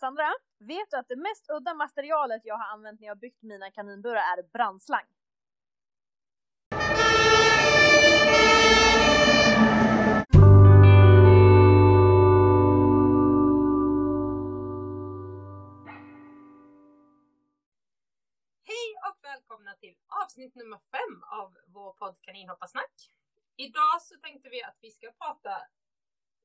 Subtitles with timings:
[0.00, 3.70] Sandra, vet du att det mest udda materialet jag har använt när jag byggt mina
[3.70, 5.06] kaninburar är brandslang?
[18.64, 22.92] Hej och välkomna till avsnitt nummer fem av vår podd Kaninhopparsnack.
[23.56, 25.62] Idag så tänkte vi att vi ska prata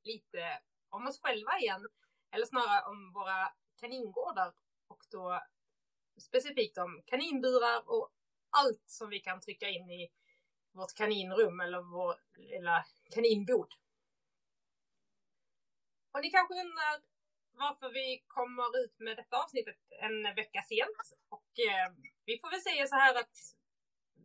[0.04, 1.88] lite om oss själva igen,
[2.32, 4.54] eller snarare om våra kaningårdar
[4.88, 5.42] och då
[6.18, 8.12] specifikt om kaninburar och
[8.50, 10.12] allt som vi kan trycka in i
[10.72, 13.74] vårt kaninrum eller vår lilla kaninbod.
[16.12, 17.02] Och ni kanske undrar
[17.52, 21.20] varför vi kommer ut med detta avsnittet en vecka sent.
[21.30, 21.94] Och eh,
[22.26, 23.38] vi får väl säga så här att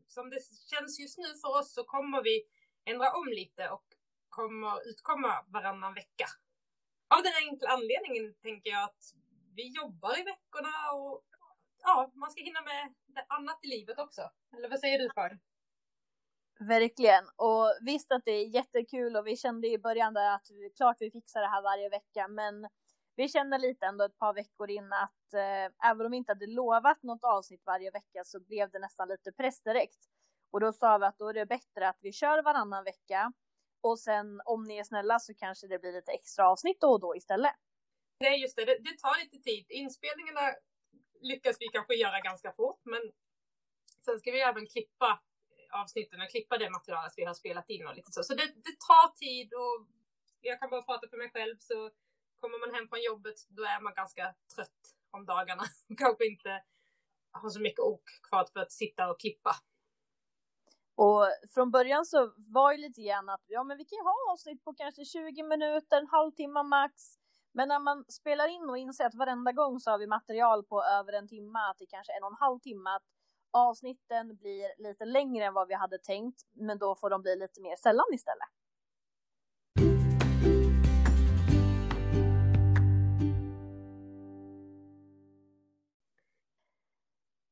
[0.07, 2.47] som det känns just nu för oss så kommer vi
[2.85, 3.85] ändra om lite och
[4.29, 6.27] kommer utkomma varannan vecka.
[7.15, 9.03] Av den enkla anledningen tänker jag att
[9.57, 11.25] vi jobbar i veckorna och
[11.83, 12.95] ja, man ska hinna med
[13.29, 14.23] annat i livet också.
[14.57, 15.41] Eller vad säger du Karin?
[16.61, 17.25] Verkligen.
[17.37, 20.97] Och visst att det är jättekul och vi kände i början där att vi, klart
[21.01, 22.69] vi fixar det här varje vecka, men
[23.17, 26.47] vi kände lite ändå ett par veckor in att eh, även om vi inte hade
[26.47, 29.99] lovat något avsnitt varje vecka så blev det nästan lite press direkt.
[30.51, 33.33] Och då sa vi att då är det bättre att vi kör varannan vecka
[33.81, 37.01] och sen om ni är snälla så kanske det blir lite extra avsnitt då och
[37.01, 37.53] då istället.
[38.21, 38.65] Nej, just det.
[38.65, 38.79] det.
[38.79, 39.67] Det tar lite tid.
[39.69, 40.55] Inspelningarna
[41.21, 43.13] lyckas vi kanske göra ganska fort, men
[44.05, 45.21] sen ska vi även klippa
[45.73, 48.23] avsnitten och klippa det materialet vi har spelat in och lite så.
[48.23, 49.87] Så det, det tar tid och
[50.41, 51.91] jag kan bara prata för mig själv så
[52.41, 55.63] kommer man hem från jobbet då är man ganska trött om dagarna.
[55.99, 56.63] Kanske inte
[57.31, 59.57] har så mycket ok kvar för att sitta och klippa.
[61.03, 64.33] Och från början så var ju lite grann att ja, men vi kan ju ha
[64.33, 66.93] avsnitt på kanske 20 minuter, en halvtimme max.
[67.53, 70.83] Men när man spelar in och inser att varenda gång så har vi material på
[70.85, 73.03] över en timme, att det kanske är en och en halv timme, att
[73.51, 77.61] avsnitten blir lite längre än vad vi hade tänkt, men då får de bli lite
[77.61, 78.49] mer sällan istället.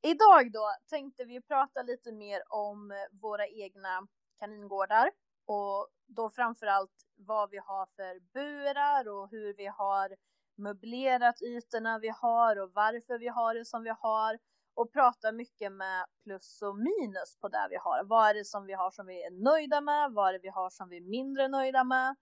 [0.08, 4.06] Idag då tänkte vi prata lite mer om eh, våra egna
[4.38, 5.10] kaningårdar
[5.46, 10.16] och då framförallt vad vi har för burar och hur vi har
[10.56, 14.38] möblerat ytorna vi har och varför vi har det som vi har
[14.74, 18.04] och prata mycket med plus och minus på det vi har.
[18.04, 20.12] Vad är det som vi har som vi är nöjda med?
[20.12, 22.16] Vad är det vi har som vi är mindre nöjda med?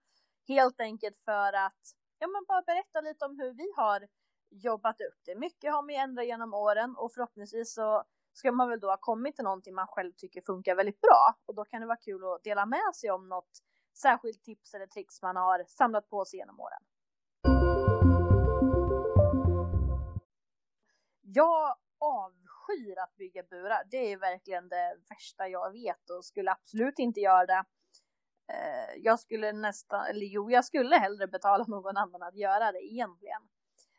[0.47, 1.81] Helt enkelt för att
[2.19, 4.07] ja, men bara berätta lite om hur vi har
[4.49, 5.35] jobbat upp det.
[5.35, 8.03] Mycket har man ju ändrat genom åren och förhoppningsvis så
[8.33, 11.35] ska man väl då ha kommit till någonting man själv tycker funkar väldigt bra.
[11.45, 13.63] Och då kan det vara kul att dela med sig om något
[13.93, 16.81] särskilt tips eller tricks man har samlat på sig genom åren.
[21.21, 23.83] Jag avskyr att bygga burar.
[23.91, 27.63] Det är verkligen det värsta jag vet och skulle absolut inte göra det.
[28.51, 32.85] Eh, jag skulle nästan, eller jo, jag skulle hellre betala någon annan att göra det
[32.85, 33.41] egentligen.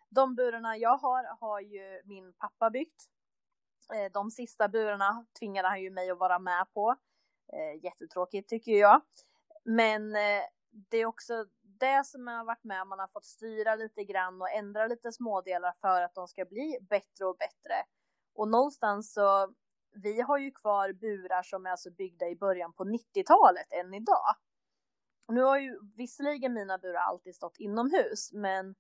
[0.09, 3.05] De burarna jag har har ju min pappa byggt.
[3.95, 6.97] Eh, de sista burarna tvingade han ju mig att vara med på.
[7.53, 9.01] Eh, jättetråkigt tycker jag.
[9.65, 13.75] Men eh, det är också det som jag har varit med man har fått styra
[13.75, 17.75] lite grann och ändra lite smådelar för att de ska bli bättre och bättre.
[18.35, 19.55] Och någonstans så,
[20.03, 24.37] vi har ju kvar burar som är alltså byggda i början på 90-talet än idag.
[25.29, 28.75] Nu har ju visserligen mina burar alltid stått inomhus, men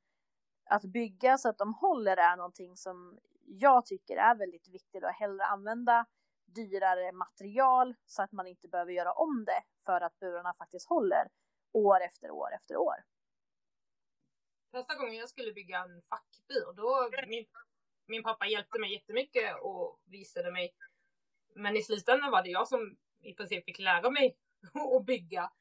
[0.69, 5.11] att bygga så att de håller är någonting som jag tycker är väldigt viktigt och
[5.11, 6.07] hellre använda
[6.47, 11.29] dyrare material så att man inte behöver göra om det för att burarna faktiskt håller
[11.73, 12.95] år efter år efter år.
[14.71, 17.47] Första gången jag skulle bygga en fackbur, då min,
[18.07, 20.75] min pappa hjälpte mig jättemycket och visade mig.
[21.55, 24.37] Men i slutändan var det jag som i princip fick lära mig
[24.99, 25.53] att bygga.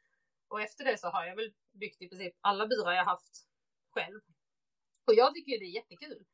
[0.48, 3.48] Och efter det så har jag väl byggt i princip alla burar jag haft
[3.90, 4.22] själv.
[5.08, 6.26] Och jag tycker det är jättekul.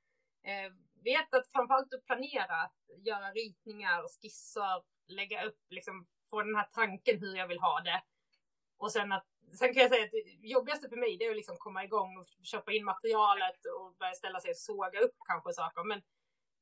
[0.43, 0.71] Eh,
[1.03, 6.67] vet att framförallt att planera, att göra ritningar, skisser, lägga upp, liksom få den här
[6.73, 8.03] tanken hur jag vill ha det.
[8.77, 11.35] Och sen att Sen kan jag säga att det jobbigaste för mig det är att
[11.35, 15.53] liksom komma igång och köpa in materialet och börja ställa sig och såga upp kanske
[15.53, 15.83] saker.
[15.83, 16.01] Men,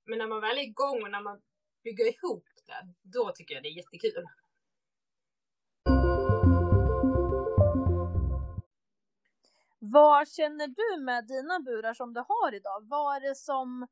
[0.06, 1.42] men när man väl är igång och när man
[1.84, 4.26] bygger ihop det, då tycker jag det är jättekul.
[9.94, 12.88] Vad känner du med dina burar som du har idag?
[12.88, 13.88] Vad är det som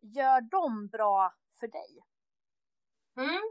[0.00, 1.90] gör dem bra för dig?
[3.16, 3.42] Mm.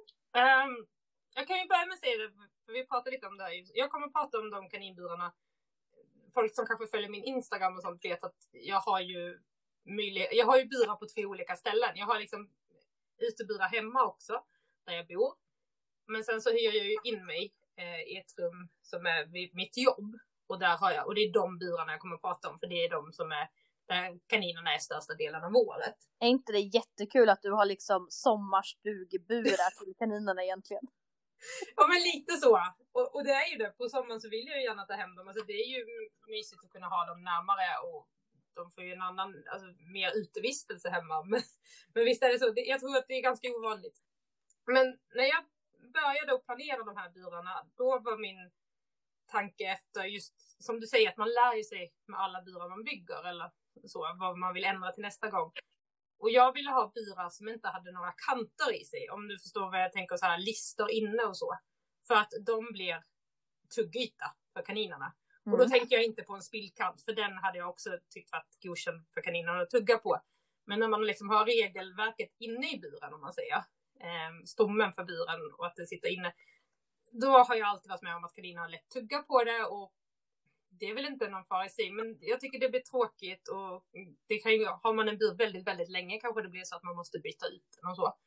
[0.43, 0.87] Um,
[1.35, 2.31] jag kan ju börja med att säga det,
[2.65, 3.63] för vi pratade lite om det här.
[3.73, 5.33] Jag kommer att prata om de kaninburarna.
[6.33, 9.39] Folk som kanske följer min Instagram och sånt vet att jag har ju
[9.85, 10.29] möjlighet.
[10.33, 11.91] Jag har ju burar på två olika ställen.
[11.95, 12.49] Jag har liksom
[13.17, 14.43] uteburar hemma också,
[14.85, 15.33] där jag bor.
[16.07, 19.55] Men sen så hyr jag ju in mig eh, i ett rum som är vid
[19.55, 20.19] mitt jobb.
[20.47, 22.67] Och där har jag, och det är de burarna jag kommer att prata om, för
[22.67, 23.47] det är de som är
[23.87, 25.95] där kaninerna är största delen av året.
[26.19, 30.83] Är inte det jättekul att du har liksom sommarstugburar till kaninerna egentligen?
[31.75, 32.53] Ja men lite så.
[32.91, 35.15] Och, och, det är ju det, på sommaren så vill jag ju gärna ta hem
[35.15, 35.27] dem.
[35.27, 35.85] Alltså det är ju
[36.27, 38.07] mysigt att kunna ha dem närmare och
[38.55, 39.67] de får ju en annan, alltså
[39.97, 41.23] mer utevistelse hemma.
[41.31, 41.41] Men,
[41.93, 43.97] men visst är det så, jag tror att det är ganska ovanligt.
[44.65, 44.85] Men
[45.17, 45.43] när jag
[45.99, 48.51] började att planera de här burarna, då var min
[49.27, 53.29] tanke efter just som du säger att man lär sig med alla burar man bygger
[53.29, 53.51] eller
[53.87, 55.51] så, vad man vill ändra till nästa gång.
[56.19, 59.71] Och jag ville ha burar som inte hade några kanter i sig, om du förstår
[59.71, 61.57] vad jag tänker, så här listor inne och så.
[62.07, 63.03] För att de blir
[63.75, 65.13] tuggyta för kaninerna.
[65.45, 65.53] Mm.
[65.53, 65.71] Och då mm.
[65.71, 69.21] tänker jag inte på en spillkant, för den hade jag också tyckt varit godkänd för
[69.21, 70.19] kaninerna att tugga på.
[70.65, 73.57] Men när man liksom har regelverket inne i buren, om man säger,
[73.99, 76.33] eh, stommen för buren och att det sitter inne,
[77.13, 79.93] då har jag alltid varit med om att kaninerna lätt tugga på det och
[80.79, 83.85] det är väl inte någon fara i sig, men jag tycker det blir tråkigt och
[84.27, 86.83] det kan ju, har man en bur väldigt, väldigt länge kanske det blir så att
[86.83, 88.17] man måste byta ut den och så.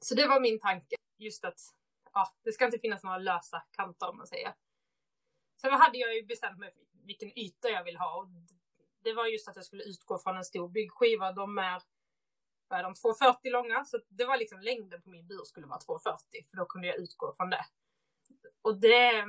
[0.00, 1.60] Så det var min tanke, just att
[2.12, 4.54] ja, det ska inte finnas några lösa kanter om man säger.
[5.60, 8.28] Sen hade jag ju bestämt mig för vilken yta jag vill ha och
[9.04, 11.32] det var just att jag skulle utgå från en stor byggskiva.
[11.32, 11.82] De är,
[12.68, 15.78] vad är de, 2,40 långa, så det var liksom längden på min bur skulle vara
[15.78, 17.64] 2,40 för då kunde jag utgå från det.
[18.62, 19.24] Och det,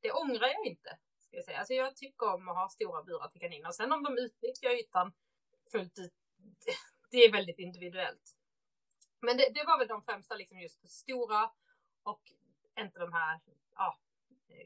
[0.00, 0.98] det ångrar jag inte.
[1.18, 1.58] Ska jag, säga.
[1.58, 3.70] Alltså jag tycker om att ha stora burar till kaniner.
[3.70, 5.12] Sen om de utnyttjar ytan
[5.72, 6.14] fullt ut,
[7.10, 8.36] det är väldigt individuellt.
[9.20, 11.50] Men det, det var väl de främsta, liksom just stora
[12.02, 12.22] och
[12.80, 13.40] inte de här
[13.74, 13.98] ja,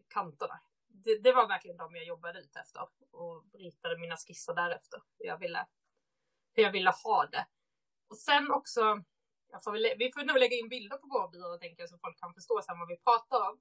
[0.08, 0.60] kanterna.
[0.86, 5.02] Det, det, var verkligen de jag jobbade ut efter och ritade mina skisser därefter.
[5.18, 5.66] Jag ville,
[6.52, 7.46] hur jag ville ha det.
[8.08, 9.04] Och sen också,
[9.64, 12.20] får vi, vi, får nog lägga in bilder på våra burar tänker jag så folk
[12.20, 13.60] kan förstå sen vad vi pratar om.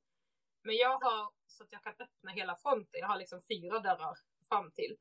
[0.64, 3.00] Men jag har så att jag kan öppna hela fronten.
[3.00, 4.18] Jag har liksom fyra dörrar
[4.50, 4.98] fram till.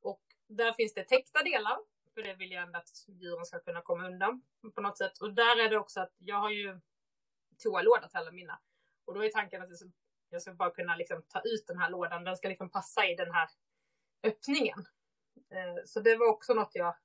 [0.00, 1.78] Och där finns det täckta delar.
[2.14, 4.42] För det vill jag ändå att djuren ska kunna komma undan
[4.74, 5.18] på något sätt.
[5.18, 6.80] Och där är det också att jag har ju
[7.58, 8.60] toalåda till alla mina.
[9.04, 9.68] Och då är tanken att
[10.30, 12.24] jag ska bara kunna liksom ta ut den här lådan.
[12.24, 13.48] Den ska liksom passa i den här
[14.22, 14.86] öppningen.
[15.50, 16.96] Eh, så det var också något jag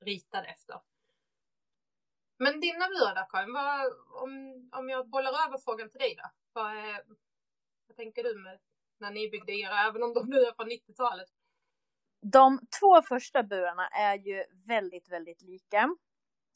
[0.00, 0.80] ritade efter.
[2.38, 3.56] Men dina burar då Karin,
[4.22, 4.32] om,
[4.72, 6.30] om jag bollar över frågan till dig då.
[6.52, 6.74] Vad
[7.92, 8.58] vad tänker du med
[8.98, 11.28] när ni byggde era, även om de nu är från 90-talet?
[12.20, 15.96] De två första burarna är ju väldigt, väldigt lika.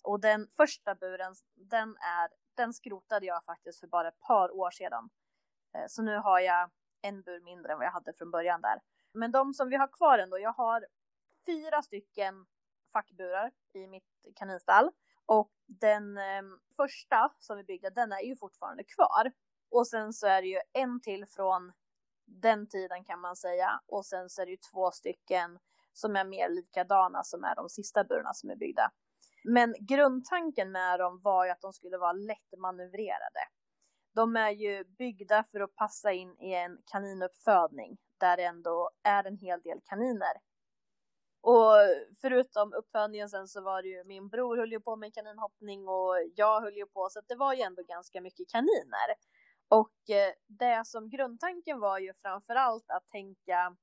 [0.03, 4.71] Och den första buren, den, är, den skrotade jag faktiskt för bara ett par år
[4.71, 5.11] sedan.
[5.75, 6.71] Eh, så nu har jag
[7.03, 8.81] en bur mindre än vad jag hade från början där.
[9.13, 10.87] Men de som vi har kvar ändå, jag har
[11.47, 12.47] fyra stycken
[12.93, 14.05] fackburar i mitt
[14.37, 14.91] kaninstall.
[15.27, 16.43] Och den eh,
[16.77, 19.33] första som vi byggde, den är ju fortfarande kvar.
[19.71, 21.73] Och sen så är det ju en till från
[22.27, 23.81] den tiden kan man säga.
[23.87, 25.59] Och sen så är det ju två stycken
[25.93, 28.91] som är mer likadana som är de sista burarna som är byggda.
[29.45, 33.41] Men grundtanken med dem var ju att de skulle vara lättmanövrerade.
[34.15, 39.25] De är ju byggda för att passa in i en kaninuppfödning där det ändå är
[39.25, 40.33] en hel del kaniner.
[41.47, 41.77] Och
[42.21, 46.15] förutom uppfödningen sen så var det ju min bror höll ju på med kaninhoppning och
[46.35, 49.09] jag höll ju på så att det var ju ändå ganska mycket kaniner.
[49.69, 53.77] Och eh, det som grundtanken var ju framförallt att tänka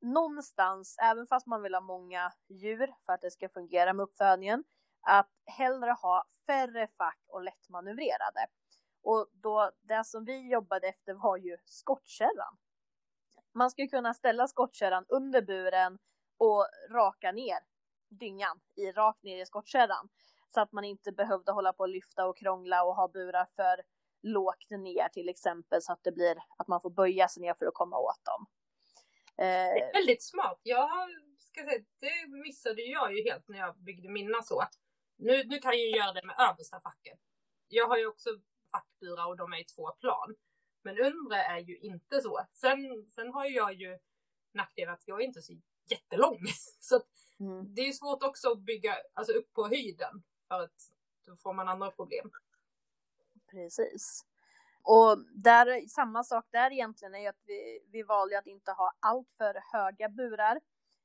[0.00, 4.64] någonstans, även fast man vill ha många djur för att det ska fungera med uppfödningen,
[5.00, 8.46] att hellre ha färre fack och lättmanövrerade.
[9.02, 12.56] Och då det som vi jobbade efter var ju skottkärran.
[13.54, 15.98] Man skulle kunna ställa skottkärran under buren
[16.42, 17.58] och raka ner
[18.08, 20.08] dyngan i rakt ner i skottkärran
[20.48, 23.82] så att man inte behövde hålla på och lyfta och krångla och ha burar för
[24.22, 27.66] lågt ner till exempel så att det blir att man får böja sig ner för
[27.66, 28.46] att komma åt dem.
[29.36, 30.60] Det är eh, väldigt smart.
[30.62, 34.64] Jag ska säga, det missade jag ju helt när jag byggde mina så.
[35.16, 37.18] Nu, nu kan jag ju göra det med översta facket.
[37.68, 38.30] Jag har ju också
[38.70, 40.34] fackburar och de är i två plan.
[40.82, 42.46] Men undre är ju inte så.
[42.52, 43.98] Sen, sen har jag ju
[44.54, 45.52] nackdelen att jag är inte så
[45.92, 46.38] jättelång.
[46.80, 47.00] Så
[47.40, 47.74] mm.
[47.74, 50.22] det är svårt också att bygga alltså upp på höjden.
[50.48, 50.90] För att
[51.26, 52.30] då får man andra problem.
[53.50, 54.24] Precis.
[54.82, 58.92] Och där, samma sak där egentligen är ju att vi, vi valde att inte ha
[59.00, 60.60] allt för höga burar.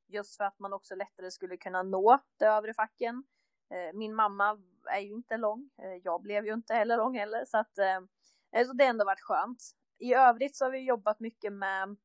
[0.08, 3.24] Just för att man också lättare skulle kunna nå de övre facken.
[3.70, 5.70] Eh, min mamma är ju inte lång.
[5.78, 7.46] Eh, jag blev ju inte heller lång heller.
[7.46, 9.64] Så att eh, så det har ändå varit skönt.
[9.98, 11.98] I övrigt så har vi jobbat mycket med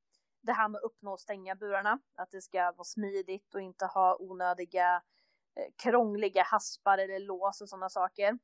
[0.43, 3.87] det här med att uppnå och stänga burarna, att det ska vara smidigt och inte
[3.87, 5.03] ha onödiga
[5.57, 8.39] eh, krångliga haspar eller lås och sådana saker.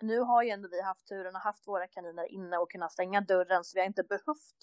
[0.00, 3.20] Nu har ju ändå vi haft turen och haft våra kaniner inne och kunnat stänga
[3.20, 4.56] dörren så vi har inte behövt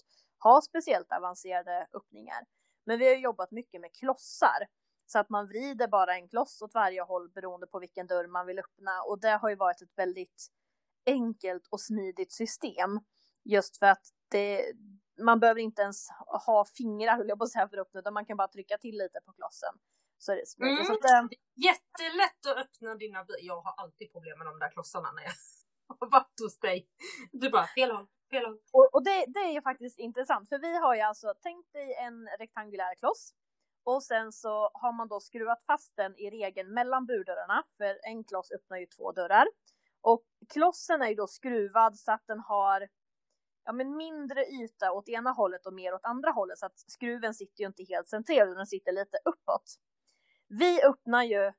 [0.43, 2.45] ha speciellt avancerade öppningar.
[2.85, 4.67] Men vi har jobbat mycket med klossar
[5.05, 8.45] så att man vrider bara en kloss åt varje håll beroende på vilken dörr man
[8.45, 10.47] vill öppna och det har ju varit ett väldigt
[11.05, 12.99] enkelt och smidigt system.
[13.43, 14.73] Just för att det,
[15.17, 16.07] man behöver inte ens
[16.45, 18.77] ha fingrar, höll jag på att säga, för att öppna, utan man kan bara trycka
[18.77, 19.73] till lite på klossen.
[20.17, 20.79] Så är det smidigt.
[20.79, 20.85] Mm.
[20.85, 23.25] Så att, äh, Jättelätt att öppna dina.
[23.41, 25.33] Jag har alltid problem med de där klossarna när jag
[25.99, 26.87] har varit hos dig.
[27.31, 28.59] Du bara, fel håll, fel håll.
[28.71, 31.93] och, och det, det är ju faktiskt intressant, för vi har ju alltså, tänkt dig
[31.93, 33.33] en rektangulär kloss.
[33.85, 38.23] Och sen så har man då skruvat fast den i regeln mellan burdörrarna, för en
[38.23, 39.47] kloss öppnar ju två dörrar.
[40.01, 42.87] Och klossen är ju då skruvad så att den har
[43.63, 47.33] ja, men mindre yta åt ena hållet och mer åt andra hållet så att skruven
[47.33, 49.75] sitter ju inte helt centrerad, den sitter lite uppåt.
[50.47, 51.51] Vi öppnar ju,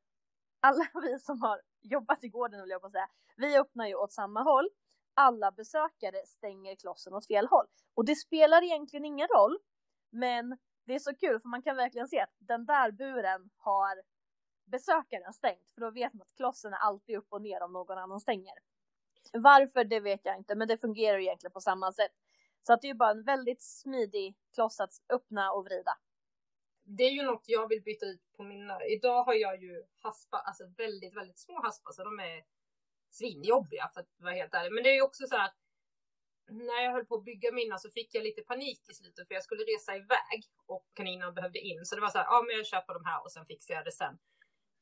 [0.60, 3.94] alla vi som har jobbat i gården vill jag på att säga, vi öppnar ju
[3.94, 4.68] åt samma håll.
[5.16, 7.66] Alla besökare stänger klossen åt fel håll.
[7.94, 9.58] Och det spelar egentligen ingen roll,
[10.10, 14.02] men det är så kul för man kan verkligen se att den där buren har
[14.66, 17.98] besökaren stängt, för då vet man att klossen är alltid upp och ner om någon
[17.98, 18.54] annan stänger.
[19.38, 22.12] Varför, det vet jag inte, men det fungerar egentligen på samma sätt.
[22.62, 25.98] Så att det är bara en väldigt smidig kloss att öppna och vrida.
[26.84, 28.84] Det är ju något jag vill byta ut på mina.
[28.84, 32.42] Idag har jag ju haspar, alltså väldigt, väldigt små haspar, så de är
[33.10, 34.72] svinjobbiga för att vara helt ärlig.
[34.72, 35.50] Men det är ju också så här.
[36.46, 39.34] När jag höll på att bygga mina så fick jag lite panik i slutet för
[39.34, 41.84] jag skulle resa iväg och kaninerna behövde in.
[41.84, 43.84] Så det var så här, ja men jag köper de här och sen fixar jag
[43.84, 44.18] det sen.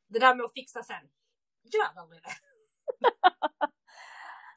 [0.09, 1.11] Det där med att fixa sen,
[1.63, 2.31] gör aldrig det.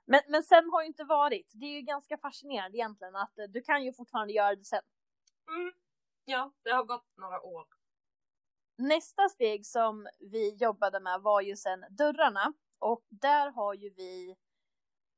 [0.05, 1.51] Men, men sen har ju inte varit.
[1.53, 4.81] Det är ju ganska fascinerande egentligen att eh, du kan ju fortfarande göra det sen.
[5.49, 5.73] Mm.
[6.25, 7.65] Ja, det har gått några år.
[8.77, 14.35] Nästa steg som vi jobbade med var ju sen dörrarna och där har ju vi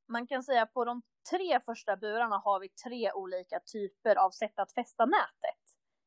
[0.07, 4.59] man kan säga på de tre första burarna har vi tre olika typer av sätt
[4.59, 5.61] att fästa nätet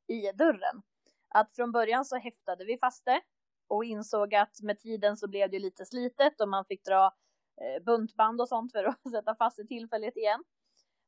[0.07, 0.83] i dörren.
[1.29, 3.21] Att från början så häftade vi fast det
[3.69, 7.15] och insåg att med tiden så blev det lite slitet och man fick dra
[7.61, 10.45] Eh, buntband och sånt för att sätta fast det tillfälligt igen.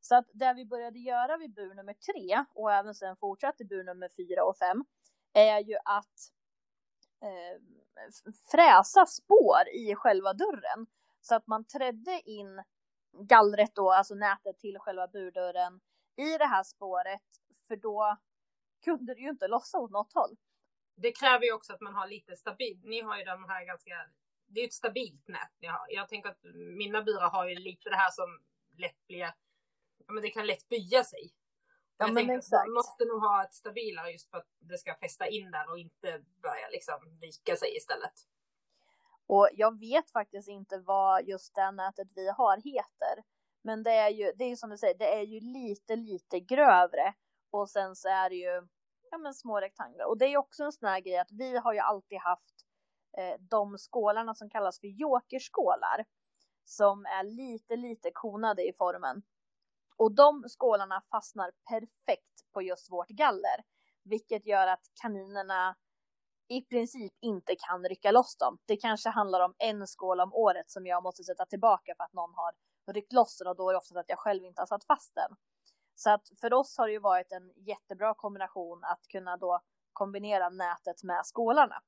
[0.01, 3.83] Så att det vi började göra vid bur nummer tre och även sen fortsatte bur
[3.83, 4.85] nummer fyra och fem
[5.33, 6.31] är ju att
[7.21, 7.61] eh,
[8.51, 10.87] fräsa spår i själva dörren
[11.21, 12.63] så att man trädde in
[13.11, 15.81] gallret då, alltså nätet till själva burdörren
[16.15, 17.21] i det här spåret
[17.67, 18.17] för då
[18.83, 20.37] kunde det ju inte lossa åt något håll.
[20.95, 22.83] Det kräver ju också att man har lite stabilt.
[22.83, 24.05] Ni har ju de här ganska,
[24.53, 25.85] det är ett stabilt nät ni har.
[25.89, 26.43] Jag tänker att
[26.77, 28.41] mina burar har ju lite det här som
[28.77, 29.33] lätt blir,
[30.07, 31.33] ja men det kan lätt böja sig.
[31.97, 32.67] Ja, jag men tänker att exakt.
[32.67, 35.77] man måste nog ha ett stabilare just för att det ska fästa in där och
[35.77, 38.13] inte börja liksom vika sig istället.
[39.27, 43.23] Och jag vet faktiskt inte vad just det nätet vi har heter.
[43.61, 46.39] Men det är ju, det är ju som du säger, det är ju lite, lite
[46.39, 47.13] grövre.
[47.49, 48.67] Och sen så är det ju,
[49.11, 50.05] ja men små rektanglar.
[50.05, 52.62] Och det är också en sån här grej att vi har ju alltid haft
[53.17, 56.05] Eh, de skålarna som kallas för jokerskålar.
[56.65, 59.23] Som är lite, lite konade i formen.
[59.97, 63.63] Och de skålarna fastnar perfekt på just vårt galler.
[64.03, 65.75] Vilket gör att kaninerna
[66.47, 68.57] i princip inte kan rycka loss dem.
[68.65, 72.13] Det kanske handlar om en skål om året som jag måste sätta tillbaka för att
[72.13, 72.53] någon har
[72.93, 75.15] ryckt loss den och då är det ofta att jag själv inte har satt fast
[75.15, 75.35] den.
[75.95, 79.59] Så att för oss har det ju varit en jättebra kombination att kunna då
[79.93, 81.81] kombinera nätet med skålarna.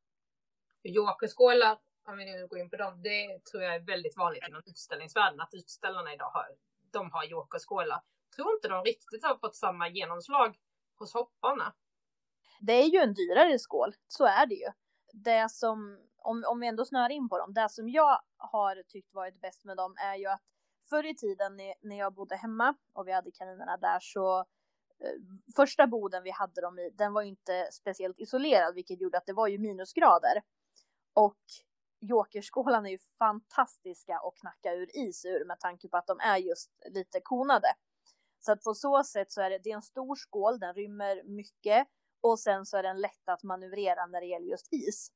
[0.94, 1.77] Jokerskålar,
[2.08, 5.42] om vi nu går in på dem, det tror jag är väldigt vanligt inom utställningsvärlden
[5.42, 6.48] att utställarna idag har,
[6.92, 8.01] de har jokerskålar.
[8.36, 10.56] Tror inte de riktigt har fått samma genomslag
[11.00, 11.74] hos hopparna.
[12.60, 14.72] Det är ju en dyrare skål, så är det ju.
[15.13, 19.13] Det som, om, om vi ändå snör in på dem, det som jag har tyckt
[19.13, 20.42] varit bäst med dem är ju att
[20.89, 25.15] förr i tiden när, jag bodde hemma och vi hade kaninerna där så eh,
[25.56, 29.25] första boden vi hade dem i, den var ju inte speciellt isolerad, vilket gjorde att
[29.25, 30.42] det var ju minusgrader.
[31.15, 31.38] Och
[32.00, 36.38] jokerskålarna är ju fantastiska att knacka ur is ur med tanke på att de är
[36.38, 37.67] just lite konade.
[38.39, 41.24] Så att på så sätt så är det, det är en stor skål, den rymmer
[41.24, 41.88] mycket
[42.22, 45.12] och sen så är den lätt att manövrera när det gäller just is.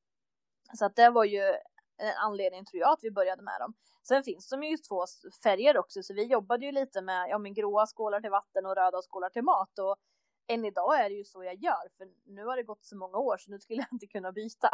[0.74, 1.58] Så att det var ju eh,
[1.98, 3.74] en anledning tror jag att vi började med dem.
[4.08, 5.06] Sen finns de ju i två
[5.44, 8.75] färger också så vi jobbade ju lite med ja, men gråa skålar till vatten och
[8.75, 9.96] röda skålar till mat och
[10.48, 13.18] än idag är det ju så jag gör för nu har det gått så många
[13.18, 14.70] år så nu skulle jag inte kunna byta.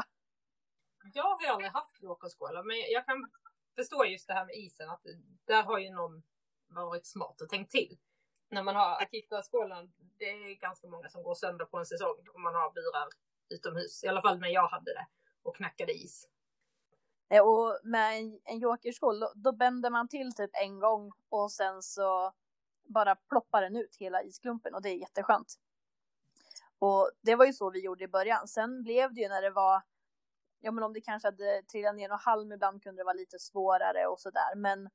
[1.14, 3.32] Jag har ju aldrig haft jokerskålar men jag kan
[3.76, 5.06] förstå just det här med isen att
[5.46, 6.24] där har ju någon
[6.68, 7.98] varit smart och tänkt till.
[8.50, 12.42] när man har Akita-skålen, det är ganska många som går sönder på en säsong om
[12.42, 13.08] man har burar
[13.50, 14.04] utomhus.
[14.04, 15.08] I alla fall när jag hade det
[15.44, 16.28] och knackade is.
[17.30, 21.52] Eh, och med en, en jokerskål, då, då bänder man till typ en gång och
[21.52, 22.34] sen så
[22.84, 25.56] bara ploppar den ut hela isklumpen och det är jätteskönt.
[26.80, 28.48] Och det var ju så vi gjorde i början.
[28.48, 29.82] Sen blev det ju när det var,
[30.66, 33.40] ja men om det kanske hade trillat ner någon halm ibland kunde det vara lite
[33.40, 34.56] svårare och sådär.
[34.56, 34.90] Men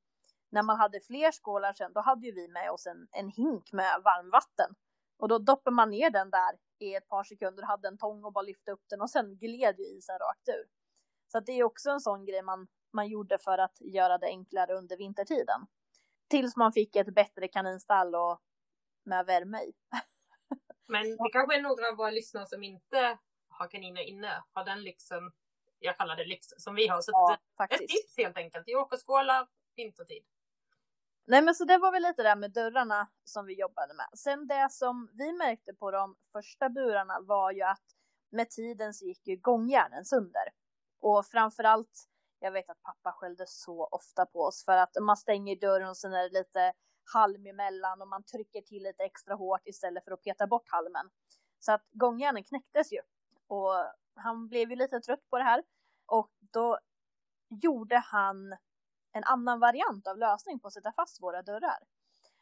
[0.50, 3.72] när man hade fler skålar sen, då hade ju vi med oss en, en hink
[3.72, 4.74] med varmvatten.
[5.18, 8.32] Och då doppade man ner den där i ett par sekunder, hade en tång och
[8.32, 10.66] bara lyfte upp den och sen gled ju isen rakt ur.
[11.32, 14.74] Så det är också en sån grej man, man gjorde för att göra det enklare
[14.74, 15.66] under vintertiden.
[16.30, 18.40] Tills man fick ett bättre kaninstall och
[19.04, 19.72] med värme i.
[20.88, 24.82] Men det kanske är några av våra lyssnare som inte har kaniner inne, har den
[24.82, 25.32] lyxen,
[25.80, 27.00] jag kallar det lyx, som vi har.
[27.00, 30.24] Så ja, ett tips helt enkelt, Jokerskålar vintertid.
[31.26, 34.06] Nej men så det var väl lite det med dörrarna som vi jobbade med.
[34.14, 37.84] Sen det som vi märkte på de första burarna var ju att
[38.30, 40.48] med tiden så gick ju gångjärnen sönder.
[41.00, 42.08] Och framförallt,
[42.38, 45.96] jag vet att pappa skällde så ofta på oss för att man stänger dörren och
[45.96, 46.72] sen är det lite
[47.12, 51.10] halm emellan och man trycker till lite extra hårt istället för att peta bort halmen.
[51.58, 53.00] Så att gångjärnen knäcktes ju
[53.46, 53.74] och
[54.20, 55.62] han blev ju lite trött på det här
[56.06, 56.78] och då
[57.48, 58.52] gjorde han
[59.12, 61.78] en annan variant av lösning på att sätta fast våra dörrar.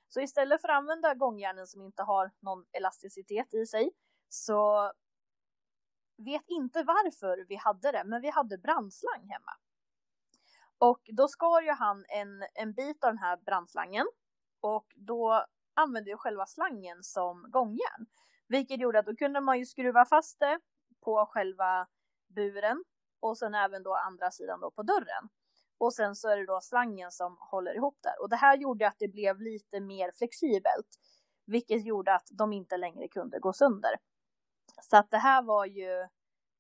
[0.09, 3.91] Så istället för att använda gångjärnen som inte har någon elasticitet i sig
[4.29, 4.93] så
[6.17, 9.53] vet inte varför vi hade det, men vi hade brandslang hemma.
[10.79, 14.07] Och då skar ju han en, en bit av den här brandslangen
[14.61, 15.45] och då
[15.75, 18.07] använde ju själva slangen som gångjärn.
[18.49, 20.61] Vilket gjorde att då kunde man ju skruva fast det
[21.09, 21.87] på själva
[22.35, 22.85] buren
[23.21, 25.29] och sen även då andra sidan då på dörren.
[25.79, 28.23] Och sen så är det då slangen som håller ihop där.
[28.23, 30.89] Och det här gjorde att det blev lite mer flexibelt.
[31.47, 33.91] Vilket gjorde att de inte längre kunde gå sönder.
[34.83, 36.09] Så att det här var ju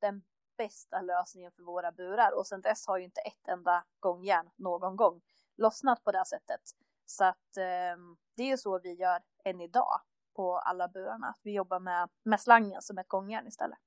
[0.01, 0.23] den
[0.57, 2.39] bästa lösningen för våra burar.
[2.39, 5.21] Och sen dess har ju inte ett enda gångjärn någon gång
[5.57, 6.61] lossnat på det sättet.
[7.07, 7.97] Så att eh,
[8.37, 10.01] det är ju så vi gör än idag
[10.37, 11.35] på alla burarna.
[11.43, 13.79] Vi jobbar med, med slangen som ett gångjärn istället.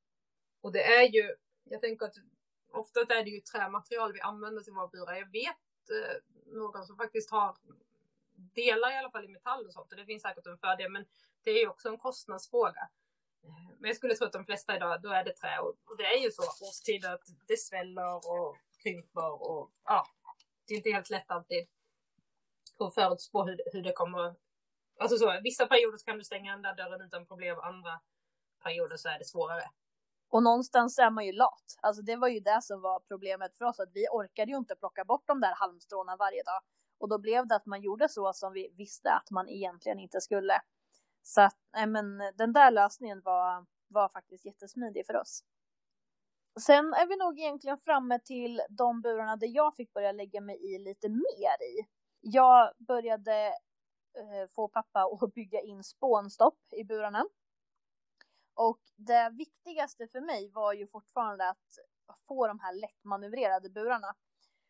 [0.62, 2.16] Och det är ju, jag tänker att
[2.72, 5.14] ofta är det ju trämaterial vi använder till våra burar.
[5.14, 7.58] Jag vet eh, någon som faktiskt har
[8.36, 11.06] delar i alla fall i metall och sånt och det finns säkert en fördel men
[11.44, 12.90] det är ju också en kostnadsfråga.
[13.44, 15.98] Eh, men jag skulle tro att de flesta idag, då är det trä och, och
[15.98, 20.08] det är ju så årstider att det sväller och krymper och ja,
[20.68, 21.68] det är inte helt lätt alltid
[22.80, 24.36] att förutspå hur, hur det kommer.
[25.00, 28.00] Alltså så, vissa perioder så kan du stänga den där dörren utan problem, andra
[28.64, 29.70] perioder så är det svårare.
[30.32, 31.78] Och någonstans är man ju lat.
[31.82, 34.76] Alltså det var ju det som var problemet för oss, att vi orkade ju inte
[34.76, 36.62] plocka bort de där halmstråna varje dag.
[37.00, 40.22] Och då blev det att man gjorde så som vi visste att man egentligen inte
[40.22, 40.62] skulle.
[41.24, 45.44] Så att, nej men den där lösningen var, var faktiskt jättesmidig för oss.
[46.60, 50.74] Sen är vi nog egentligen framme till de burarna där jag fick börja lägga mig
[50.74, 51.88] i lite mer i.
[52.22, 53.48] Jag började
[54.18, 57.26] eh, få pappa att bygga in spånstopp i burarna.
[58.54, 61.80] Och det viktigaste för mig var ju fortfarande att
[62.28, 64.16] få de här lättmanövrerade burarna.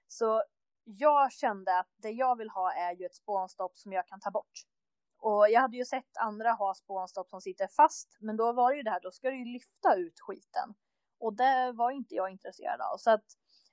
[0.07, 0.43] Så
[0.83, 4.31] jag kände att det jag vill ha är ju ett spånstopp som jag kan ta
[4.31, 4.65] bort.
[5.17, 8.77] Och jag hade ju sett andra ha spånstopp som sitter fast, men då var det
[8.77, 10.73] ju det här, då ska du ju lyfta ut skiten.
[11.19, 12.97] Och det var inte jag intresserad av.
[12.97, 13.25] Så att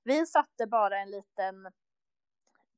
[0.04, 1.72] vi satte bara en liten,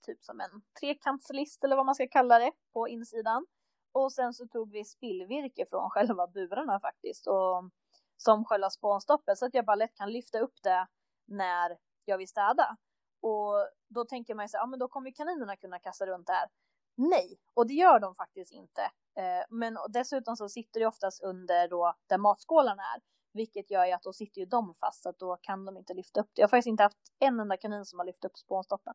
[0.07, 3.47] typ som en trekantslist eller vad man ska kalla det, på insidan.
[3.93, 7.27] Och sen så tog vi spillvirke från själva burarna faktiskt.
[7.27, 7.71] Och
[8.17, 10.87] som själva spånstoppet så att jag bara lätt kan lyfta upp det
[11.27, 12.77] när jag vill städa.
[13.23, 16.49] Och då tänker man ju så ja men då kommer kaninerna kunna kasta runt där.
[16.95, 18.83] Nej, och det gör de faktiskt inte.
[19.19, 23.01] Eh, men dessutom så sitter det oftast under då där matskålarna är.
[23.33, 25.95] Vilket gör ju att då sitter ju de fast så att då kan de inte
[25.95, 26.41] lyfta upp det.
[26.41, 28.95] Jag har faktiskt inte haft en enda kanin som har lyft upp spånstoppen.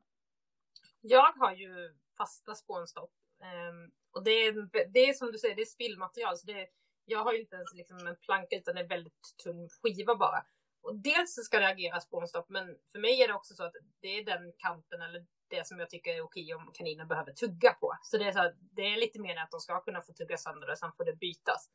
[1.01, 3.11] Jag har ju fasta spånstopp.
[3.39, 6.37] Um, och det är, det är som du säger, det är spillmaterial.
[6.37, 6.67] Så det,
[7.05, 10.45] jag har ju inte ens liksom en planka utan en väldigt tunn skiva bara.
[10.81, 13.73] Och dels så ska det agera spånstopp men för mig är det också så att
[13.99, 17.73] det är den kanten eller det som jag tycker är okej om kaninen behöver tugga
[17.73, 17.97] på.
[18.03, 20.37] Så det är, så här, det är lite mer att de ska kunna få tugga
[20.37, 21.69] sönder det, sen får det bytas.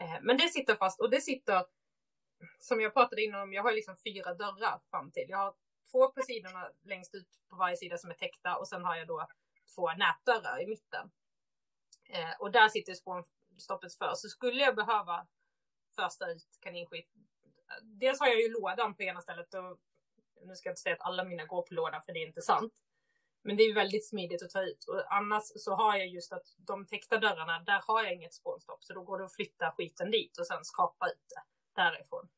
[0.00, 1.64] Eh, men det sitter fast och det sitter,
[2.58, 5.26] som jag pratade innan om, jag har liksom fyra dörrar fram till.
[5.28, 5.54] Jag har
[5.92, 9.06] två på sidorna längst ut på varje sida som är täckta och sen har jag
[9.06, 9.28] då
[9.74, 11.10] två nätdörrar i mitten.
[12.04, 14.14] Eh, och där sitter spånstoppet för.
[14.14, 15.26] Så skulle jag behöva
[15.96, 17.08] första ut kaninskit.
[17.82, 19.78] Dels har jag ju lådan på ena stället och
[20.46, 22.42] nu ska jag inte säga att alla mina går på lådan för det är inte
[22.42, 22.72] sant.
[23.42, 24.84] Men det är väldigt smidigt att ta ut.
[24.84, 28.84] Och annars så har jag just att de täckta dörrarna, där har jag inget spånstopp.
[28.84, 31.42] Så då går det att flytta skiten dit och sen skapa ut det
[31.82, 32.28] därifrån.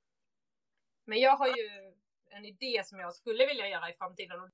[1.04, 1.94] Men jag har ju
[2.30, 4.50] en idé som jag skulle vilja göra i framtiden.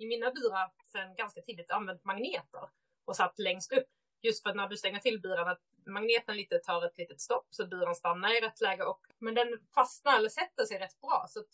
[0.00, 2.70] I mina burar sen ganska tidigt använt magneter
[3.04, 3.88] och satt längst upp.
[4.22, 7.46] Just för att när du stänger till buren att magneten lite tar ett litet stopp
[7.50, 11.26] så buren stannar i rätt läge och men den fastnar eller sätter sig rätt bra.
[11.28, 11.46] Så att,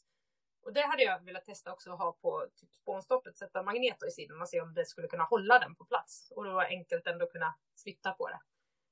[0.62, 4.11] och det hade jag velat testa också att ha på typ spånstoppet, sätta magneter i
[4.11, 6.32] sidan och se om det skulle kunna hålla den på plats.
[6.37, 8.40] Och då enkelt ändå kunna flytta på det.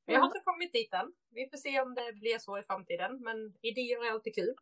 [0.07, 1.13] Men jag har inte kommit dit än.
[1.31, 3.23] Vi får se om det blir så i framtiden.
[3.23, 4.55] Men idéer är alltid kul.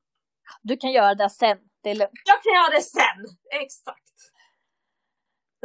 [0.63, 2.21] Du kan göra det sen, det är lugnt.
[2.25, 3.39] Jag kan göra det sen!
[3.63, 4.33] Exakt!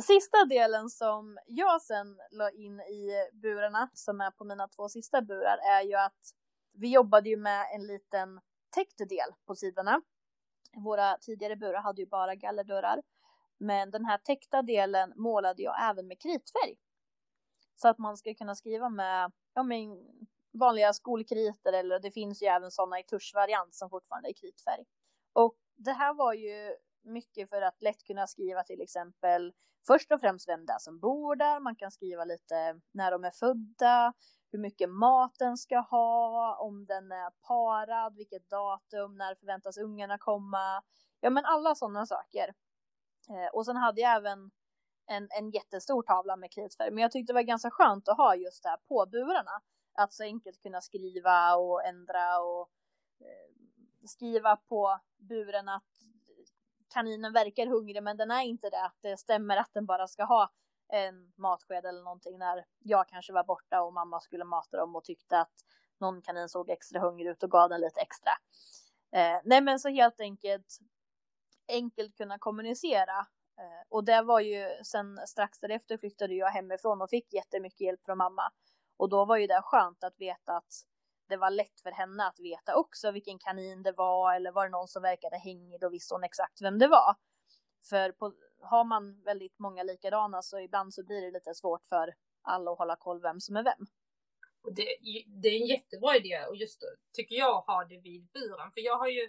[0.01, 5.21] Sista delen som jag sen la in i burarna, som är på mina två sista
[5.21, 6.33] burar, är ju att
[6.73, 10.01] vi jobbade ju med en liten täckt del på sidorna.
[10.75, 13.01] Våra tidigare burar hade ju bara gallerdörrar.
[13.57, 16.77] Men den här täckta delen målade jag även med kritfärg.
[17.75, 19.97] Så att man ska kunna skriva med ja, men
[20.53, 24.85] vanliga skolkriter eller det finns ju även sådana i tuschvariant som fortfarande är kritfärg.
[25.33, 29.53] Och det här var ju mycket för att lätt kunna skriva till exempel
[29.87, 31.59] först och främst vem det är som bor där.
[31.59, 34.13] Man kan skriva lite när de är födda,
[34.51, 40.83] hur mycket maten ska ha, om den är parad, vilket datum, när förväntas ungarna komma.
[41.19, 42.53] Ja, men alla sådana saker.
[43.29, 44.51] Eh, och sen hade jag även
[45.07, 48.35] en, en jättestor tavla med kritfärg, men jag tyckte det var ganska skönt att ha
[48.35, 49.61] just det här på burarna.
[49.93, 52.69] Att så enkelt kunna skriva och ändra och
[53.19, 55.83] eh, skriva på buren att
[56.97, 58.85] kaninen verkar hungrig men den är inte det.
[58.85, 60.51] att Det stämmer att den bara ska ha
[60.93, 65.03] en matsked eller någonting när jag kanske var borta och mamma skulle mata dem och
[65.03, 65.53] tyckte att
[65.99, 68.31] någon kanin såg extra hungrig ut och gav den lite extra.
[69.11, 70.79] Eh, nej men så helt enkelt
[71.67, 73.19] enkelt kunna kommunicera.
[73.59, 78.05] Eh, och det var ju sen strax därefter flyttade jag hemifrån och fick jättemycket hjälp
[78.05, 78.51] från mamma.
[78.97, 80.73] Och då var ju det skönt att veta att
[81.29, 84.71] det var lätt för henne att veta också vilken kanin det var eller var det
[84.71, 87.15] någon som verkade hängig då visste hon exakt vem det var.
[87.89, 92.13] För på, har man väldigt många likadana så ibland så blir det lite svårt för
[92.41, 93.87] alla att hålla koll vem som är vem.
[94.71, 94.85] Det,
[95.41, 98.71] det är en jättebra idé och just tycker jag ha det vid buren.
[98.71, 99.23] För jag har ju,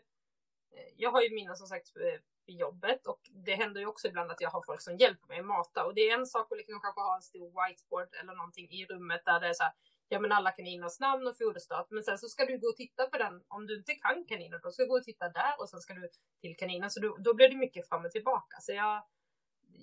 [0.74, 2.00] eh, jag har ju mina som sagt på
[2.46, 5.38] vid jobbet och det händer ju också ibland att jag har folk som hjälper mig
[5.38, 8.34] att mata och det är en sak att liksom kanske ha en stor whiteboard eller
[8.34, 9.72] någonting i rummet där det är så här,
[10.08, 11.86] ja men alla kaniners namn och foderstat.
[11.90, 13.42] Men sen så ska du gå och titta på den.
[13.48, 15.94] Om du inte kan kaninen, då ska du gå och titta där och sen ska
[15.94, 16.08] du
[16.40, 16.90] till kaninen.
[16.90, 18.56] Så då, då blir det mycket fram och tillbaka.
[18.60, 19.02] Så jag,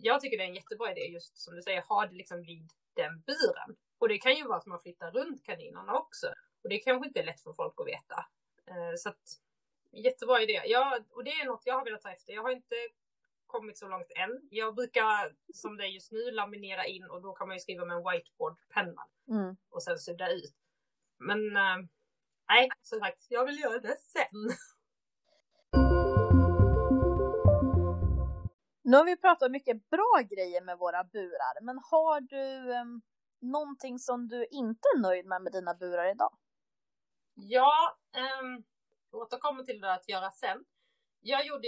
[0.01, 2.69] jag tycker det är en jättebra idé just som du säger, ha det liksom vid
[2.93, 3.77] den buren.
[3.97, 6.27] Och det kan ju vara att man flyttar runt kaninerna också.
[6.63, 8.25] Och det kanske inte är lätt för folk att veta.
[8.67, 9.23] Eh, så att
[9.91, 10.61] jättebra idé.
[10.65, 12.33] Ja, och det är något jag har velat ta efter.
[12.33, 12.75] Jag har inte
[13.47, 14.47] kommit så långt än.
[14.49, 17.85] Jag brukar som det är just nu laminera in och då kan man ju skriva
[17.85, 19.55] med en whiteboardpenna mm.
[19.69, 20.55] och sen sudda ut.
[21.19, 21.77] Men äh,
[22.49, 24.57] nej, som sagt, jag vill göra det sen.
[28.87, 33.01] Nu har vi pratat mycket bra grejer med våra burar, men har du um,
[33.41, 36.37] någonting som du inte är nöjd med med dina burar idag?
[37.33, 37.97] Ja,
[38.41, 38.63] um,
[39.11, 40.65] återkommer till det att göra sen.
[41.21, 41.67] Jag gjorde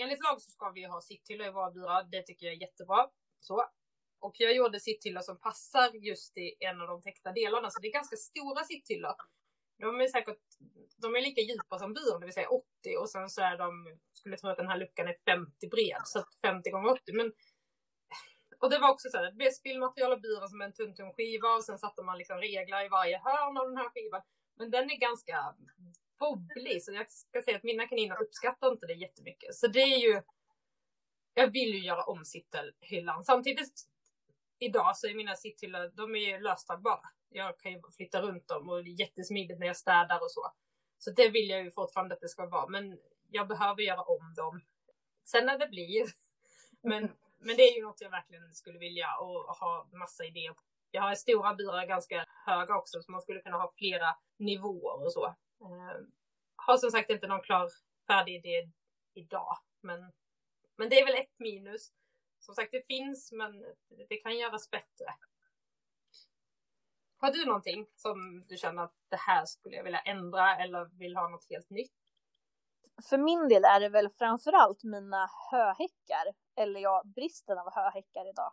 [0.00, 2.08] enligt lag så ska vi ha sitthyllor i våra burar.
[2.10, 3.08] Det tycker jag är jättebra.
[3.38, 3.64] Så.
[4.20, 7.70] Och jag gjorde sitthyllor som passar just i en av de täckta delarna.
[7.70, 9.14] Så det är ganska stora sitthyllor.
[9.80, 10.38] De är säkert,
[10.96, 12.66] de är lika djupa som byrån, det vill säga 80
[13.00, 16.24] och sen så är de, skulle tro att den här luckan är 50 bred, så
[16.42, 17.12] 50 gånger 80.
[17.12, 17.32] Men,
[18.58, 21.12] och det var också så här, det blev spillmaterial av byrån som en tunn tunn
[21.12, 24.22] skiva och sen satte man liksom reglar i varje hörn av den här skivan.
[24.56, 25.54] Men den är ganska
[26.20, 29.54] bobblig så jag ska säga att mina kaniner uppskattar inte det jättemycket.
[29.54, 30.22] Så det är ju,
[31.34, 33.24] jag vill ju göra om sitthyllan.
[33.24, 33.72] Samtidigt
[34.58, 37.08] idag så är mina sitthyllor, de är ju löstagbara.
[37.28, 40.52] Jag kan ju flytta runt dem och det är jättesmidigt när jag städar och så.
[40.98, 42.98] Så det vill jag ju fortfarande att det ska vara, men
[43.30, 44.60] jag behöver göra om dem.
[45.24, 46.06] Sen när det blir.
[46.82, 47.02] Men,
[47.38, 50.62] men det är ju något jag verkligen skulle vilja och ha massa idéer på.
[50.90, 55.12] Jag har stora burar ganska höga också så man skulle kunna ha flera nivåer och
[55.12, 55.34] så.
[55.60, 56.00] Eh,
[56.56, 57.68] har som sagt inte någon klar
[58.06, 58.70] färdig idé
[59.14, 60.12] idag, men,
[60.76, 61.92] men det är väl ett minus.
[62.38, 63.64] Som sagt, det finns, men
[64.08, 65.14] det kan göras bättre.
[67.16, 71.16] Har du någonting som du känner att det här skulle jag vilja ändra eller vill
[71.16, 71.92] ha något helt nytt?
[73.08, 78.52] För min del är det väl framförallt mina höhäckar, eller ja, bristen av höhäckar idag.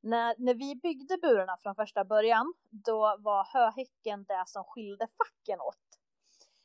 [0.00, 5.60] När, när vi byggde burarna från första början, då var höhäcken det som skilde facken
[5.60, 5.83] åt.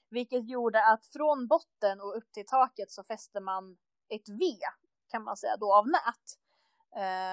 [0.10, 3.78] Vilket gjorde att från botten och upp till taket så fäste man
[4.10, 4.45] ett V
[5.08, 6.39] kan man säga då av nät.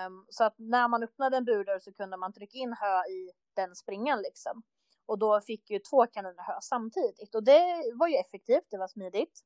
[0.07, 3.33] Um, så att när man öppnade en burdörr så kunde man trycka in hö i
[3.55, 4.63] den springan liksom.
[5.07, 8.89] Och då fick ju två kaniner hö samtidigt och det var ju effektivt, det var
[8.89, 9.45] smidigt.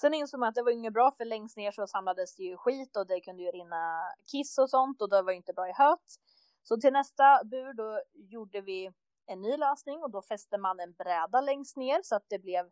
[0.00, 2.56] Sen insåg man att det var inget bra för längst ner så samlades det ju
[2.56, 5.68] skit och det kunde ju rinna kiss och sånt och det var ju inte bra
[5.68, 6.18] i höet.
[6.62, 8.92] Så till nästa bur då gjorde vi
[9.28, 12.70] en ny lösning och då fäste man en bräda längst ner så att det blev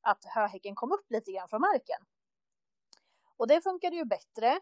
[0.00, 2.06] att höhäcken kom upp lite grann från marken.
[3.36, 4.60] Och det funkade ju bättre.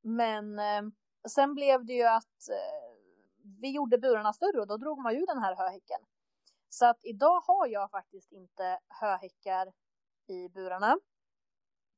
[0.00, 0.82] Men eh,
[1.28, 2.98] sen blev det ju att eh,
[3.60, 6.00] vi gjorde burarna större och då drog man ju den här höhäcken.
[6.68, 9.72] Så att idag har jag faktiskt inte höhäckar
[10.26, 10.98] i burarna.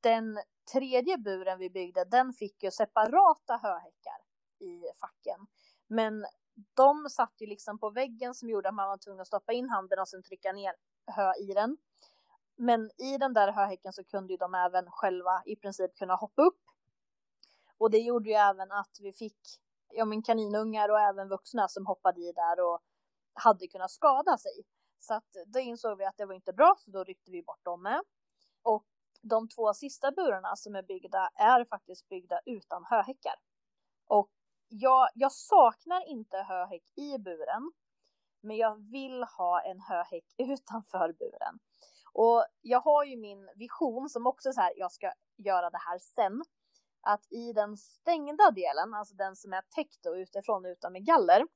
[0.00, 0.38] Den
[0.72, 4.20] tredje buren vi byggde, den fick ju separata höhäckar
[4.58, 5.46] i facken.
[5.86, 6.26] Men
[6.74, 9.68] de satt ju liksom på väggen som gjorde att man var tvungen att stoppa in
[9.68, 10.74] handen och sen trycka ner
[11.06, 11.76] hö i den.
[12.56, 16.42] Men i den där höhäcken så kunde ju de även själva i princip kunna hoppa
[16.42, 16.60] upp.
[17.78, 19.38] Och det gjorde ju även att vi fick
[19.92, 22.80] ja, men kaninungar och även vuxna som hoppade i där och
[23.32, 24.52] hade kunnat skada sig.
[24.98, 27.64] Så att då insåg vi att det var inte bra, så då ryckte vi bort
[27.64, 28.02] dem med.
[28.62, 28.84] Och
[29.22, 33.34] de två sista burarna som är byggda är faktiskt byggda utan höhäckar.
[34.06, 34.30] Och
[34.70, 37.72] jag, jag saknar inte höhäck i buren,
[38.40, 41.58] men jag vill ha en höhäck utanför buren.
[42.12, 45.98] Och jag har ju min vision som också så här, jag ska göra det här
[45.98, 46.42] sen.
[47.02, 51.46] Att i den stängda delen, alltså den som är täckt och utifrån utan med galler.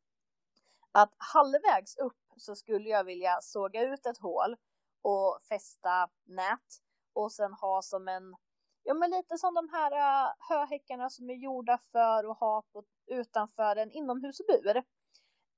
[0.92, 4.56] Att halvvägs upp så skulle jag vilja såga ut ett hål
[5.02, 8.36] och fästa nät och sen ha som en,
[8.84, 12.84] ja men lite som de här uh, höhäckarna som är gjorda för att ha på,
[13.06, 14.82] utanför en inomhusbur.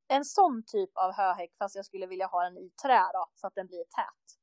[0.09, 3.47] En sån typ av höhäck fast jag skulle vilja ha den i trä då, så
[3.47, 4.39] att den blir tät.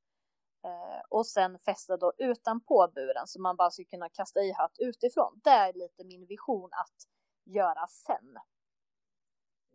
[0.65, 4.75] Uh, och sen fästa då utanpå buren så man bara ska kunna kasta i hött
[4.79, 5.41] utifrån.
[5.43, 6.97] Det är lite min vision att
[7.45, 8.37] göra sen.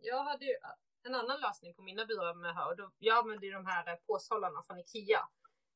[0.01, 0.69] Jag hade ju äh,
[1.03, 2.89] en annan lösning på mina burar med hö.
[2.97, 5.27] Jag använde ju de här äh, påshållarna från Ikea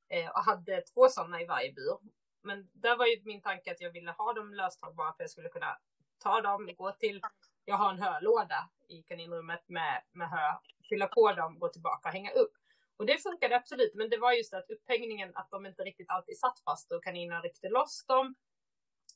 [0.09, 1.97] eh, och hade två sådana i varje bur.
[2.43, 5.29] Men där var ju min tanke att jag ville ha dem löstagbara för att jag
[5.29, 5.77] skulle kunna
[6.23, 7.21] ta dem, gå till,
[7.65, 10.53] jag har en hölåda i kaninrummet med, med hö,
[10.89, 12.53] fylla på dem, gå tillbaka och hänga upp.
[12.97, 16.39] Och det funkade absolut, men det var just att upphängningen, att de inte riktigt alltid
[16.39, 18.35] satt fast och kaninerna ryckte loss dem.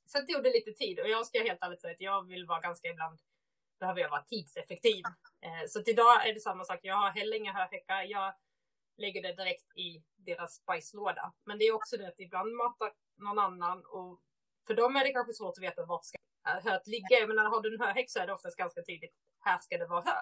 [0.06, 2.60] Sen tog det lite tid och jag ska helt ärligt säga att jag vill vara
[2.60, 3.20] ganska ibland
[3.80, 5.04] behöver jag vara tidseffektiv.
[5.42, 6.80] Eh, så idag är det samma sak.
[6.82, 8.04] Jag har heller inga hörhäckar.
[8.04, 8.34] Jag
[8.98, 11.34] lägger det direkt i deras bajslåda.
[11.46, 14.22] Men det är också det att ibland matar någon annan och
[14.68, 17.28] för dem är det kanske svårt att veta vart ska eh, höet ligga.
[17.28, 19.16] Men när har du en hörhäck så är det oftast ganska tydligt.
[19.40, 20.20] Här ska det vara hö.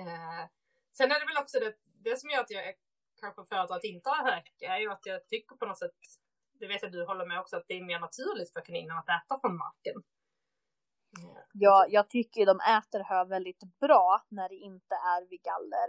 [0.00, 0.48] Eh,
[0.96, 2.74] sen är det väl också det det som gör att jag
[3.20, 5.90] kanske föredrar att inte ha höhäck är ju att jag tycker på något sätt,
[6.60, 9.08] det vet jag du håller med också, att det är mer naturligt för kaninen att
[9.08, 10.02] äta från marken.
[11.52, 15.88] Ja, jag tycker de äter hö väldigt bra när det inte är vid galler.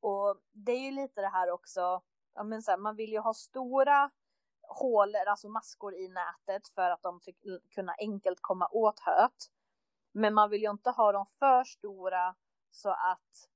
[0.00, 2.02] Och det är ju lite det här också,
[2.34, 4.10] ja men så här, man vill ju ha stora
[4.72, 7.32] hålor, alltså maskor i nätet för att de ska
[7.74, 9.50] kunna enkelt komma åt höet.
[10.12, 12.34] Men man vill ju inte ha dem för stora
[12.70, 13.48] så att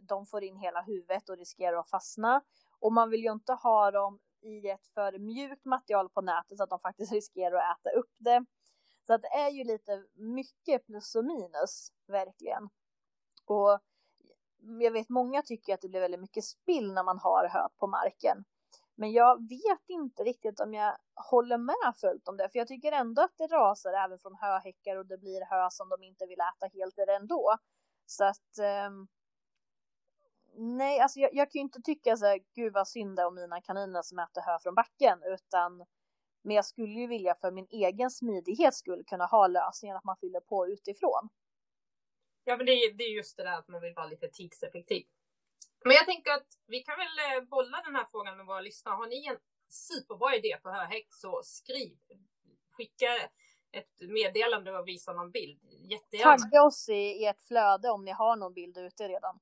[0.00, 2.42] de får in hela huvudet och riskerar att fastna.
[2.78, 6.64] Och man vill ju inte ha dem i ett för mjukt material på nätet så
[6.64, 8.44] att de faktiskt riskerar att äta upp det.
[9.06, 12.68] Så att det är ju lite mycket plus och minus, verkligen.
[13.44, 13.80] Och
[14.80, 17.86] jag vet många tycker att det blir väldigt mycket spill när man har hö på
[17.86, 18.44] marken.
[19.02, 20.96] Men jag vet inte riktigt om jag
[21.30, 24.96] håller med fullt om det, för jag tycker ändå att det rasar även från höhäckar
[24.96, 27.56] och det blir hö som de inte vill äta helt ändå.
[28.06, 29.08] Så att um,
[30.76, 33.60] nej, alltså jag, jag kan ju inte tycka så här, gud vad synd om mina
[33.60, 35.86] kaniner som äter hö från backen, utan
[36.42, 40.16] men jag skulle ju vilja för min egen smidighet skulle kunna ha lösningen att man
[40.16, 41.28] fyller på utifrån.
[42.44, 45.06] Ja, men det är, det är just det där att man vill vara lite tidseffektiv.
[45.84, 48.94] Men jag tänker att vi kan väl eh, bolla den här frågan med våra lyssnare.
[48.94, 51.98] Har ni en superbra idé på höhäck så skriv.
[52.70, 53.06] Skicka
[53.72, 55.60] ett meddelande och visa någon bild.
[55.64, 56.38] Jättegärna.
[56.38, 59.40] Tagga oss i, i ert flöde om ni har någon bild ute redan.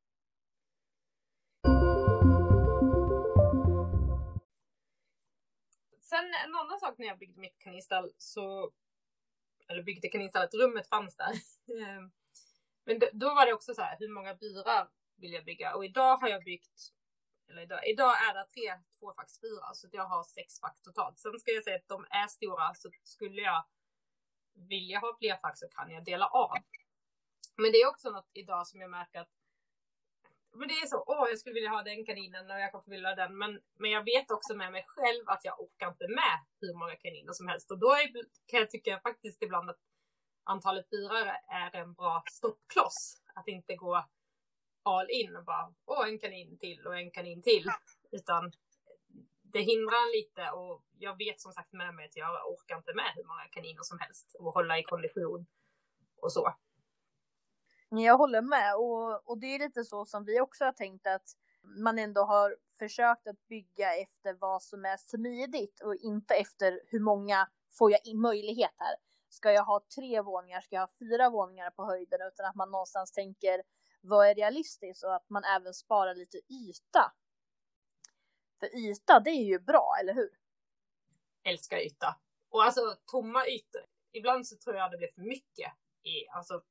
[6.01, 8.71] Sen en annan sak när jag byggde mitt kaninstall så,
[9.69, 11.33] eller byggde kaninstallet, rummet fanns där.
[11.83, 12.11] Ehm,
[12.85, 14.89] men då var det också så här, hur många burar
[15.21, 15.75] vill jag bygga?
[15.75, 16.93] Och idag har jag byggt,
[17.49, 21.19] eller idag, idag är det tre tvåfacksburar så jag har sex fack totalt.
[21.19, 23.65] Sen ska jag säga att de är stora så skulle jag
[24.55, 26.59] vilja ha fler fack så kan jag dela av.
[27.57, 29.31] Men det är också något idag som jag märker att
[30.53, 33.07] men det är så, åh jag skulle vilja ha den kaninen och jag kanske vill
[33.07, 33.39] ha den.
[33.39, 36.97] Men, men jag vet också med mig själv att jag orkar inte med hur många
[36.97, 37.71] kaniner som helst.
[37.71, 38.09] Och då är,
[38.47, 39.81] kan jag tycka faktiskt ibland att
[40.45, 43.23] antalet burar är en bra stoppkloss.
[43.35, 44.05] Att inte gå
[44.83, 47.71] all in och bara, åh, en kanin till och en kanin till.
[48.11, 48.53] Utan
[49.43, 52.95] det hindrar en lite och jag vet som sagt med mig att jag orkar inte
[52.95, 55.47] med hur många kaniner som helst och hålla i kondition
[56.17, 56.55] och så.
[57.89, 61.37] Jag håller med och, och det är lite så som vi också har tänkt att
[61.63, 67.01] man ändå har försökt att bygga efter vad som är smidigt och inte efter hur
[67.01, 68.95] många får jag in möjlighet här.
[69.29, 70.61] Ska jag ha tre våningar?
[70.61, 72.21] Ska jag ha fyra våningar på höjden?
[72.29, 73.63] Utan att man någonstans tänker
[74.01, 77.13] vad är realistiskt och att man även sparar lite yta.
[78.61, 80.31] För yta, det är ju bra, eller hur?
[81.45, 82.17] Älskar yta.
[82.49, 83.85] Och alltså tomma ytor.
[84.13, 86.63] Ibland så tror jag det blir för mycket i, alltså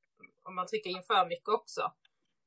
[0.44, 1.94] om man trycker in för mycket också.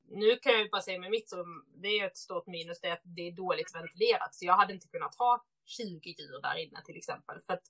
[0.09, 2.89] Nu kan jag ju bara säga med mitt som det är ett stort minus, det
[2.89, 4.35] är att det är dåligt ventilerat.
[4.35, 7.41] Så jag hade inte kunnat ha 20 djur där inne till exempel.
[7.41, 7.63] För att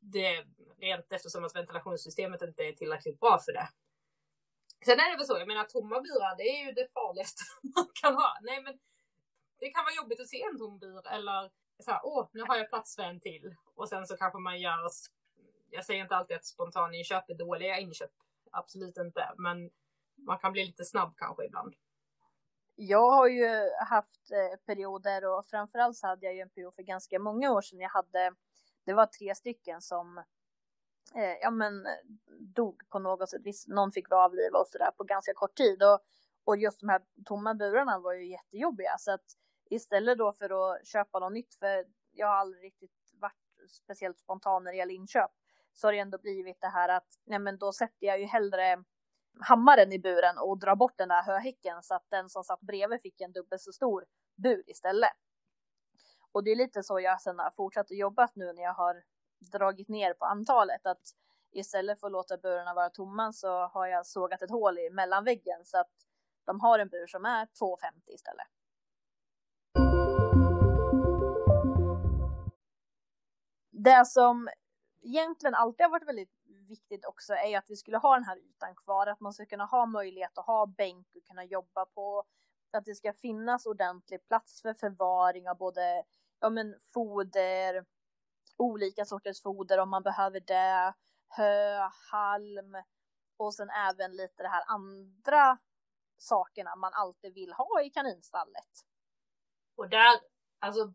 [0.00, 0.44] det,
[0.78, 3.68] rent eftersom att ventilationssystemet inte är tillräckligt bra för det.
[4.84, 7.42] Sen är det väl så, jag menar tomma burar, det är ju det farligaste
[7.76, 8.38] man kan ha.
[8.42, 8.78] Nej men
[9.58, 12.56] det kan vara jobbigt att se en tom bur eller så här, åh, nu har
[12.56, 13.56] jag plats för en till.
[13.74, 14.90] Och sen så kanske man gör,
[15.70, 18.10] jag säger inte alltid att spontaninköp är dåliga inköp,
[18.50, 19.70] absolut inte, men
[20.16, 21.74] man kan bli lite snabb kanske ibland.
[22.74, 26.82] Jag har ju haft eh, perioder och framförallt så hade jag ju en period för
[26.82, 27.80] ganska många år sedan.
[27.80, 28.34] Jag hade,
[28.84, 30.24] det var tre stycken som
[31.14, 31.86] eh, ja, men,
[32.40, 33.42] dog på något sätt.
[33.68, 35.82] någon fick vi avliva och sådär på ganska kort tid.
[35.82, 36.00] Och,
[36.44, 38.96] och just de här tomma burarna var ju jättejobbiga.
[38.98, 39.24] Så att
[39.70, 44.64] istället då för att köpa något nytt, för jag har aldrig riktigt varit speciellt spontan
[44.64, 45.30] när det gäller inköp,
[45.72, 48.84] så har det ändå blivit det här att nej, men då sätter jag ju hellre
[49.40, 53.02] hammaren i buren och drar bort den där höhäcken så att den som satt bredvid
[53.02, 54.04] fick en dubbelt så stor
[54.36, 55.10] bur istället.
[56.32, 59.02] Och det är lite så jag sen har fortsatt att jobba nu när jag har
[59.50, 60.86] dragit ner på antalet.
[60.86, 61.14] Att
[61.50, 65.64] istället för att låta burarna vara tomma så har jag sågat ett hål i mellanväggen
[65.64, 65.92] så att
[66.44, 68.46] de har en bur som är 2,50 istället.
[73.70, 74.48] Det som
[75.02, 78.74] egentligen alltid har varit väldigt viktigt också är att vi skulle ha den här ytan
[78.74, 82.24] kvar, att man ska kunna ha möjlighet att ha bänk och kunna jobba på,
[82.72, 86.04] att det ska finnas ordentlig plats för förvaring av både
[86.40, 87.84] ja, men foder,
[88.56, 90.94] olika sorters foder om man behöver det,
[91.28, 92.76] hö, halm
[93.36, 95.58] och sen även lite det här andra
[96.16, 98.70] sakerna man alltid vill ha i kaninstallet.
[99.76, 100.20] Och där,
[100.58, 100.92] alltså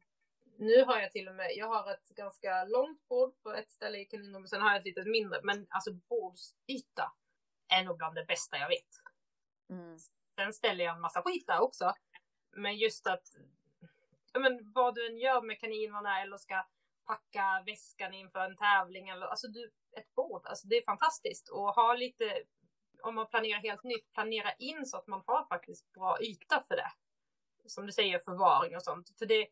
[0.57, 3.97] nu har jag till och med, jag har ett ganska långt bord på ett ställe
[3.97, 7.13] i kaninrummet, sen har jag ett litet mindre, men alltså bordsyta
[7.67, 8.87] är nog bland det bästa jag vet.
[9.69, 9.99] Mm.
[10.35, 11.93] Sen ställer jag en massa skit där också,
[12.51, 13.23] men just att,
[14.33, 16.65] ja men vad du än gör med kaninerna eller ska
[17.07, 21.75] packa väskan inför en tävling eller alltså du, ett bord, alltså det är fantastiskt och
[21.75, 22.43] ha lite,
[23.03, 26.75] om man planerar helt nytt, planera in så att man har faktiskt bra yta för
[26.75, 26.91] det.
[27.65, 29.11] Som du säger, förvaring och sånt.
[29.19, 29.47] För det,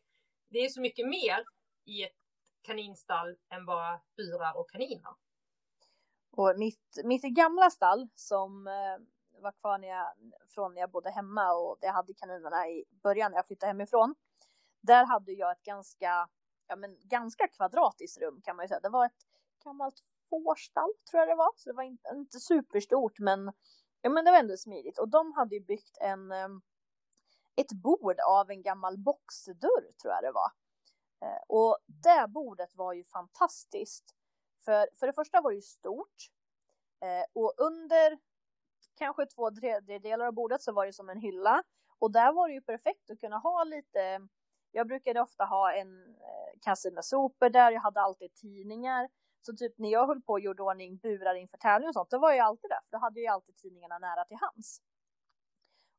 [0.48, 1.44] det är så mycket mer
[1.84, 2.16] i ett
[2.62, 5.14] kaninstall än bara burar och kaniner.
[6.30, 10.06] Och mitt, mitt gamla stall som eh, var kvar när jag,
[10.48, 14.14] från när jag bodde hemma och jag hade kaninerna i början när jag flyttade hemifrån.
[14.80, 16.28] Där hade jag ett ganska,
[16.68, 18.80] ja men ganska kvadratiskt rum kan man ju säga.
[18.80, 19.26] Det var ett
[19.64, 23.52] gammalt fårstall tror jag det var, så det var inte, inte superstort men,
[24.02, 24.98] ja men det var ändå smidigt.
[24.98, 26.62] Och de hade ju byggt en, ehm,
[27.56, 30.50] ett bord av en gammal boxdörr tror jag det var.
[31.20, 34.14] Eh, och det bordet var ju fantastiskt.
[34.64, 36.30] För, för det första var det ju stort.
[37.00, 38.18] Eh, och under
[38.94, 41.62] kanske två tredjedelar av bordet så var det som en hylla.
[41.98, 44.28] Och där var det ju perfekt att kunna ha lite,
[44.76, 49.08] jag brukade ofta ha en eh, kasse med sopor där, jag hade alltid tidningar.
[49.40, 52.18] Så typ när jag höll på och gjorde ordning burar inför tävling och sånt, då
[52.18, 54.80] var jag alltid där, för då hade jag alltid tidningarna nära till hands.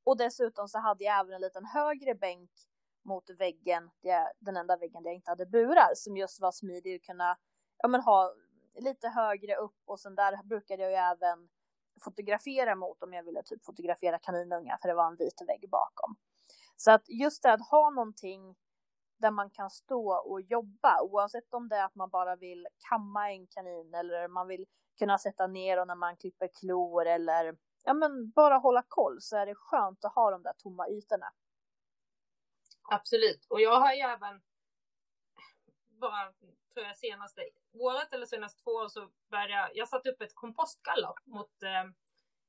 [0.03, 2.49] Och dessutom så hade jag även en liten högre bänk
[3.05, 3.89] mot väggen,
[4.39, 7.37] den enda väggen där jag inte hade burar, som just var smidig att kunna
[7.77, 8.33] ja, men ha
[8.75, 11.49] lite högre upp och sen där brukade jag ju även
[12.03, 16.15] fotografera mot om jag ville typ fotografera kaninungar för det var en vit vägg bakom.
[16.75, 18.55] Så att just det att ha någonting
[19.17, 23.31] där man kan stå och jobba oavsett om det är att man bara vill kamma
[23.31, 24.65] en kanin eller man vill
[24.99, 29.37] kunna sätta ner och när man klipper klor eller ja, men bara hålla koll så
[29.37, 31.31] är det skönt att ha de där tomma ytorna.
[32.89, 34.41] Absolut, och jag har ju även
[35.87, 36.33] bara,
[36.73, 37.41] tror jag, senaste
[37.73, 41.91] året eller senaste två år så började jag, jag satte upp ett kompostgaller mot, eh,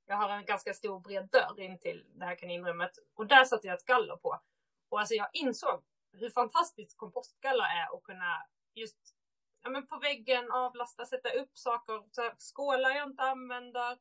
[0.06, 3.66] jag har en ganska stor bred dörr in till det här kaninrummet och där satte
[3.66, 4.40] jag ett galler på.
[4.88, 5.82] Och alltså jag insåg
[6.12, 9.14] hur fantastiskt kompostgaller är att kunna just
[9.62, 13.98] ja, men på väggen, avlasta, sätta upp saker, så här, skålar jag inte använder,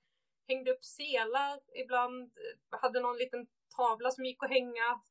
[0.47, 2.32] hängde upp selar ibland,
[2.70, 5.01] hade någon liten tavla som gick att hänga.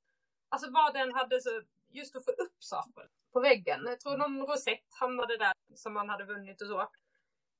[0.49, 3.85] Alltså vad den hade så, just att få upp saker på väggen.
[3.87, 6.91] Jag tror någon rosett hamnade där som man hade vunnit och så.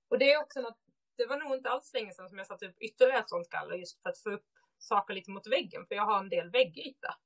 [0.09, 0.79] Och det är också något,
[1.17, 3.77] det var nog inte alls länge sedan som jag satte upp ytterligare ett sånt galler
[3.77, 4.47] just för att få upp
[4.79, 7.17] saker lite mot väggen, för jag har en del väggyta.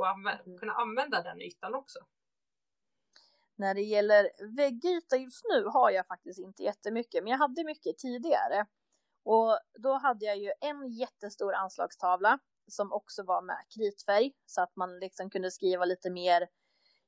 [0.00, 0.58] Och anv- Mm.
[0.58, 1.98] kunna använda den ytan också.
[3.56, 7.98] När det gäller väggyta just nu har jag faktiskt inte jättemycket, men jag hade mycket
[7.98, 8.66] tidigare.
[9.24, 14.76] Och då hade jag ju en jättestor anslagstavla som också var med kritfärg så att
[14.76, 16.48] man liksom kunde skriva lite mer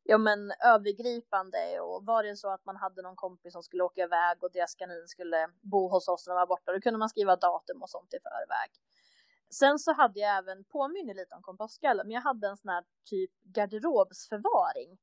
[0.03, 4.03] ja men övergripande och var det så att man hade någon kompis som skulle åka
[4.03, 7.09] iväg och deras kanin skulle bo hos oss när de var borta då kunde man
[7.09, 8.71] skriva datum och sånt i förväg.
[9.53, 12.85] Sen så hade jag även, påminner lite om kompostgaller, men jag hade en sån här
[13.05, 14.99] typ garderobsförvaring.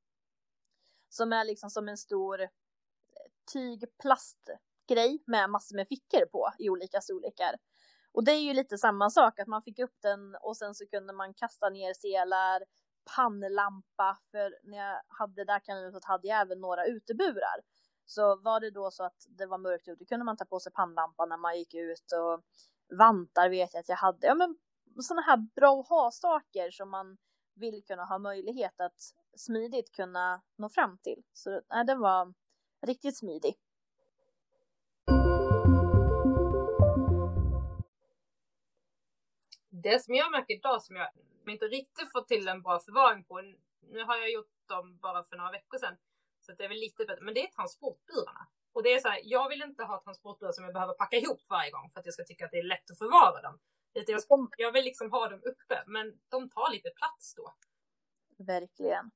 [1.10, 2.48] Som är liksom som en stor eh,
[3.54, 7.56] tygplastgrej med massor med fickor på i olika storlekar.
[8.12, 10.86] Och det är ju lite samma sak, att man fick upp den och sen så
[10.86, 12.64] kunde man kasta ner selar,
[13.16, 17.62] pannlampa, för när jag hade det där kaninhuset hade jag även några uteburar.
[18.06, 20.72] Så var det då så att det var mörkt ute kunde man ta på sig
[20.72, 22.44] pannlampan när man gick ut och
[22.98, 24.28] vantar vet jag att jag hade.
[24.28, 24.58] Ja men
[25.02, 27.18] sådana här bra att ha-saker som man
[27.56, 31.24] vill kunna ha möjlighet att smidigt kunna nå fram till.
[31.34, 32.34] Så nej, den var
[32.82, 33.56] riktigt smidig.
[39.70, 41.10] Det som jag märker idag som jag
[41.48, 43.42] inte riktigt fått till en bra förvaring på,
[43.82, 45.98] nu har jag gjort dem bara för några veckor sedan,
[46.40, 48.48] så det är väl lite bättre, men det är transportburarna.
[48.80, 51.42] Och det är så här, jag vill inte ha transportburar som jag behöver packa ihop
[51.50, 53.60] varje gång för att jag ska tycka att det är lätt att förvara dem.
[53.94, 57.54] Utan Jag, ska, jag vill liksom ha dem uppe, men de tar lite plats då.
[58.38, 59.12] Verkligen.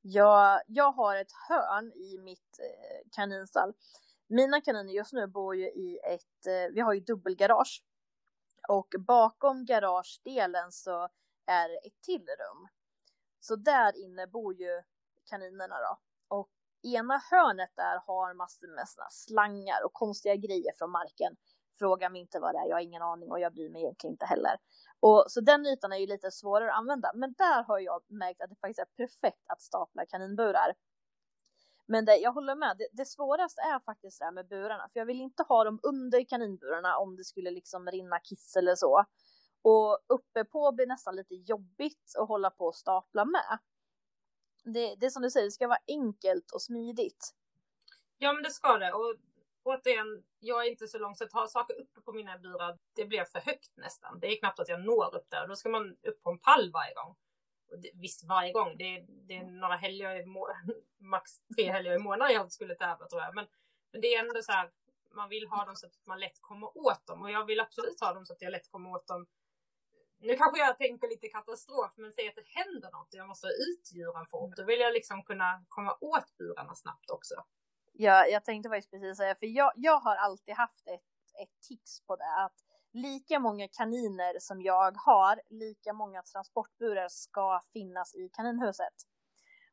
[0.00, 3.74] Jag, jag har ett hörn i mitt eh, kaninstall.
[4.26, 7.82] Mina kaniner just nu bor ju i ett, eh, vi har ju dubbelgarage.
[8.68, 11.08] Och bakom garagedelen så
[11.46, 12.68] är ett till rum.
[13.40, 14.82] Så där inne bor ju
[15.30, 15.98] kaninerna då.
[16.82, 21.36] Ena hörnet där har massor med såna slangar och konstiga grejer från marken.
[21.78, 24.14] Fråga mig inte vad det är, jag har ingen aning och jag bryr mig egentligen
[24.14, 24.56] inte heller.
[25.00, 27.12] Och så den ytan är ju lite svårare att använda.
[27.14, 30.74] Men där har jag märkt att det faktiskt är perfekt att stapla kaninburar.
[31.86, 34.88] Men det, jag håller med, det, det svåraste är faktiskt det här med burarna.
[34.92, 38.74] För jag vill inte ha dem under kaninburarna om det skulle liksom rinna kiss eller
[38.74, 39.04] så.
[39.62, 43.58] Och uppe på blir nästan lite jobbigt att hålla på och stapla med.
[44.62, 47.34] Det, det är som du säger, det ska vara enkelt och smidigt.
[48.18, 48.92] Ja, men det ska det.
[48.92, 49.14] Och
[49.62, 53.04] återigen, jag är inte så lång så att ha saker uppe på mina burar, det
[53.04, 54.20] blir för högt nästan.
[54.20, 55.46] Det är knappt att jag når upp där.
[55.48, 57.16] Då ska man upp på en pall varje gång.
[57.82, 58.76] Det, visst, varje gång.
[58.76, 60.54] Det, är- det är några helger i må-
[60.98, 63.34] max tre helger i månaden jag skulle tävla tror jag.
[63.34, 63.46] Men,
[63.92, 64.70] men det är ändå så här,
[65.14, 67.22] man vill ha dem så att man lätt kommer åt dem.
[67.22, 69.26] Och jag vill absolut ha dem så att jag lätt kommer åt dem.
[70.22, 73.46] Nu kanske jag tänker lite katastrof, men säg att det händer något och jag måste
[73.46, 74.56] ha ut djuren fort.
[74.56, 77.34] Då vill jag liksom kunna komma åt burarna snabbt också.
[77.92, 82.06] Ja, jag tänkte faktiskt precis säga, för jag, jag har alltid haft ett, ett tips
[82.06, 82.44] på det.
[82.44, 82.56] Att
[82.92, 88.94] lika många kaniner som jag har, lika många transportburar ska finnas i kaninhuset.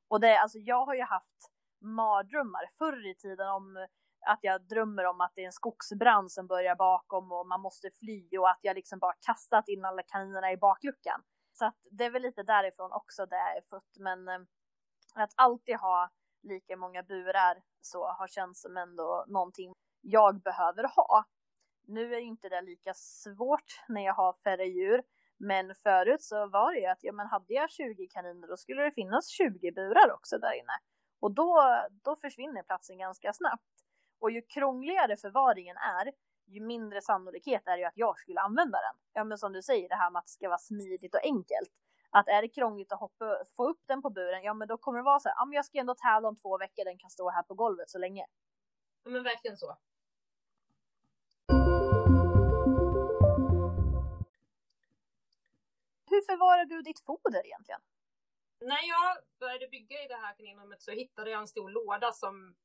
[0.07, 3.87] Och det, alltså jag har ju haft mardrömmar förr i tiden om
[4.25, 7.89] att jag drömmer om att det är en skogsbrand som börjar bakom och man måste
[7.99, 11.23] fly och att jag liksom bara kastat in alla kaninerna i bakluckan.
[11.53, 13.97] Så att det är väl lite därifrån också det är fött.
[13.99, 14.39] Men eh,
[15.15, 16.09] att alltid ha
[16.43, 21.25] lika många burar så har känts som ändå någonting jag behöver ha.
[21.87, 25.03] Nu är ju inte det lika svårt när jag har färre djur.
[25.37, 28.81] Men förut så var det ju att ja, men hade jag 20 kaniner då skulle
[28.81, 30.73] det finnas 20 burar också där inne.
[31.19, 33.78] Och då, då försvinner platsen ganska snabbt.
[34.19, 36.11] Och ju krångligare förvaringen är,
[36.45, 39.01] ju mindre sannolikhet är det ju att jag skulle använda den.
[39.13, 41.71] Ja men som du säger, det här med att det ska vara smidigt och enkelt.
[42.09, 44.99] Att är det krångligt att hoppa, få upp den på buren, ja men då kommer
[44.99, 47.09] det vara så här, ja men jag ska ändå tävla om två veckor, den kan
[47.09, 48.25] stå här på golvet så länge.
[49.03, 49.77] Ja, men verkligen så.
[56.09, 57.81] Hur förvarar du ditt foder egentligen?
[58.61, 62.55] När jag började bygga i det här kaninrummet så hittade jag en stor låda som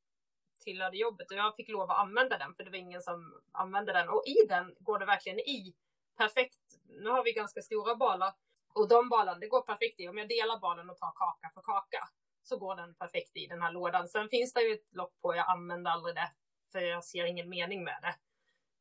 [0.65, 3.93] tillhörde jobbet och jag fick lov att använda den för det var ingen som använde
[3.93, 4.09] den.
[4.09, 5.75] Och i den går det verkligen i
[6.17, 6.61] perfekt.
[6.89, 8.33] Nu har vi ganska stora balar
[8.75, 10.09] och de balarna, det går perfekt i.
[10.09, 12.09] Om jag delar balen och tar kaka för kaka
[12.43, 14.09] så går den perfekt i den här lådan.
[14.09, 16.31] Sen finns det ju ett lock på, jag använder aldrig det
[16.73, 18.15] för jag ser ingen mening med det.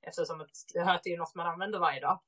[0.07, 2.19] Eftersom det hör till något man använder varje dag.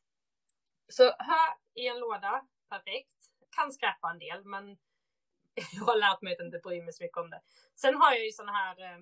[0.87, 3.15] Så här i en låda, perfekt.
[3.49, 4.77] Kan skräpa en del, men
[5.73, 7.41] jag har lärt mig att inte bry mig så mycket om det.
[7.75, 8.99] Sen har jag ju sådana här eh,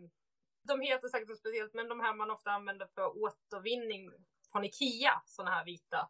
[0.63, 4.11] de heter säkert något speciellt, men de här man ofta använder för återvinning
[4.51, 6.09] från Ikea, sådana här vita.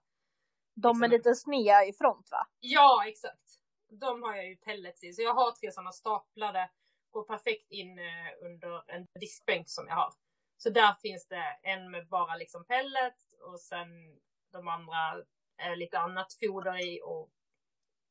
[0.75, 1.11] De är Liksom.
[1.11, 2.47] lite snea i front va?
[2.59, 3.59] Ja, exakt.
[3.89, 6.69] De har jag ju pellets i, så jag har tre sådana staplade.
[7.11, 10.13] Går perfekt in eh, under en diskbänk som jag har.
[10.57, 13.87] Så där finns det en med bara liksom pellet och sen
[14.51, 15.23] de andra
[15.57, 17.29] är lite annat foder i och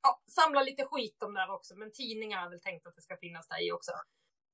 [0.03, 1.77] ja, samla lite skit om där också.
[1.77, 3.93] Men tidningar är väl tänkt att det ska finnas där i också.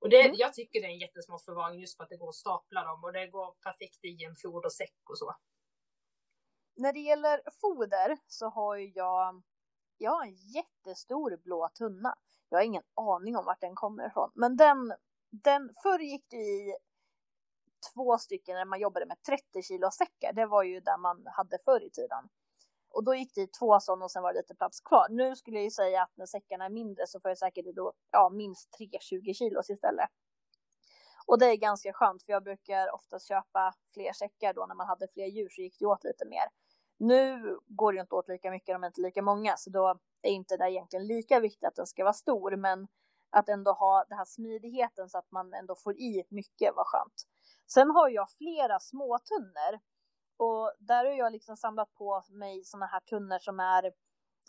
[0.00, 0.34] Och det, Mm.
[0.38, 3.04] jag tycker det är en jättesmart förvaring just för att det går att stapla dem
[3.04, 5.34] och det går perfekt i en fodersäck och så.
[6.76, 9.42] När det gäller foder så har jag,
[9.98, 12.14] jag har en jättestor blå tunna.
[12.48, 14.30] Jag har ingen aning om vart den kommer ifrån.
[14.34, 14.92] Men den,
[15.30, 16.76] den förr gick det i
[17.94, 20.32] två stycken när man jobbade med 30 kilo säckar.
[20.32, 22.28] Det var ju där man hade förr i tiden.
[22.90, 25.06] Och då gick det i två sådana och sen var det lite plats kvar.
[25.10, 27.72] Nu skulle jag ju säga att när säckarna är mindre så får jag säkert i
[27.72, 30.08] då, ja, minst 3-20 kilos istället.
[31.26, 34.86] Och det är ganska skönt för jag brukar oftast köpa fler säckar då när man
[34.86, 36.44] hade fler djur så gick det åt lite mer.
[36.98, 39.98] Nu går det ju inte åt lika mycket, de är inte lika många, så då
[40.22, 42.88] är inte det egentligen lika viktigt att den ska vara stor, men
[43.30, 47.26] att ändå ha den här smidigheten så att man ändå får i mycket var skönt.
[47.66, 49.80] Sen har jag flera små tunnor
[50.38, 53.92] och där har jag liksom samlat på mig såna här tunnor som är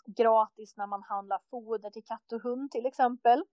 [0.06, 3.44] gratis när man handlar foder till katt och hund till exempel.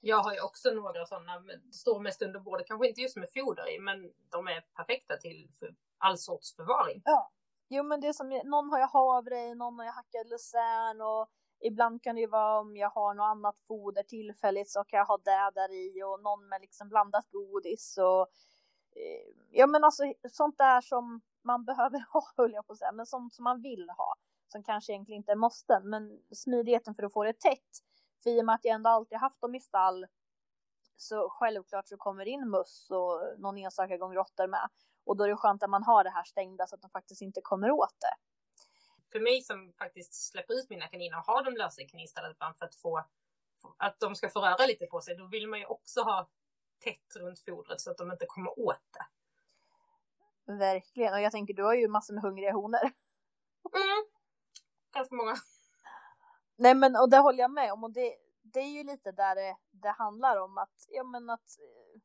[0.00, 1.42] Jag har ju också några sådana,
[1.72, 2.66] står mest under bordet.
[2.66, 5.50] Kanske inte just med foder i, men de är perfekta till
[5.98, 7.02] all sorts förvaring.
[7.68, 11.00] Jo men det är som, någon har jag havre i, någon har jag hackad lucern
[11.00, 14.98] och ibland kan det ju vara om jag har något annat foder tillfälligt så kan
[14.98, 18.20] jag ha det där i och någon med liksom blandat godis och
[18.96, 22.92] eh, ja men alltså sånt där som man behöver ha höll jag på att säga,
[22.92, 24.14] men sånt som man vill ha
[24.52, 27.82] som kanske egentligen inte är måste, men smidigheten för att få det tätt.
[28.22, 30.06] För i och med att jag ändå alltid haft dem i stall
[30.96, 34.68] så självklart så kommer det in möss och någon enstaka gång råttor med.
[35.04, 37.22] Och då är det skönt att man har det här stängda så att de faktiskt
[37.22, 38.14] inte kommer åt det.
[39.12, 42.56] För mig som faktiskt släpper ut mina kaniner och har dem lösa i kaninstallet ibland
[42.56, 43.04] för att få
[43.76, 46.28] att de ska få röra lite på sig, då vill man ju också ha
[46.84, 49.06] tätt runt fodret så att de inte kommer åt det.
[50.46, 51.14] Verkligen.
[51.14, 52.92] Och jag tänker, du har ju massor med hungriga honor.
[53.74, 54.04] Mm.
[54.94, 55.34] Ganska många.
[56.56, 59.34] Nej men och det håller jag med om och det, det är ju lite där
[59.34, 62.00] det, det handlar om att, ja men att eh,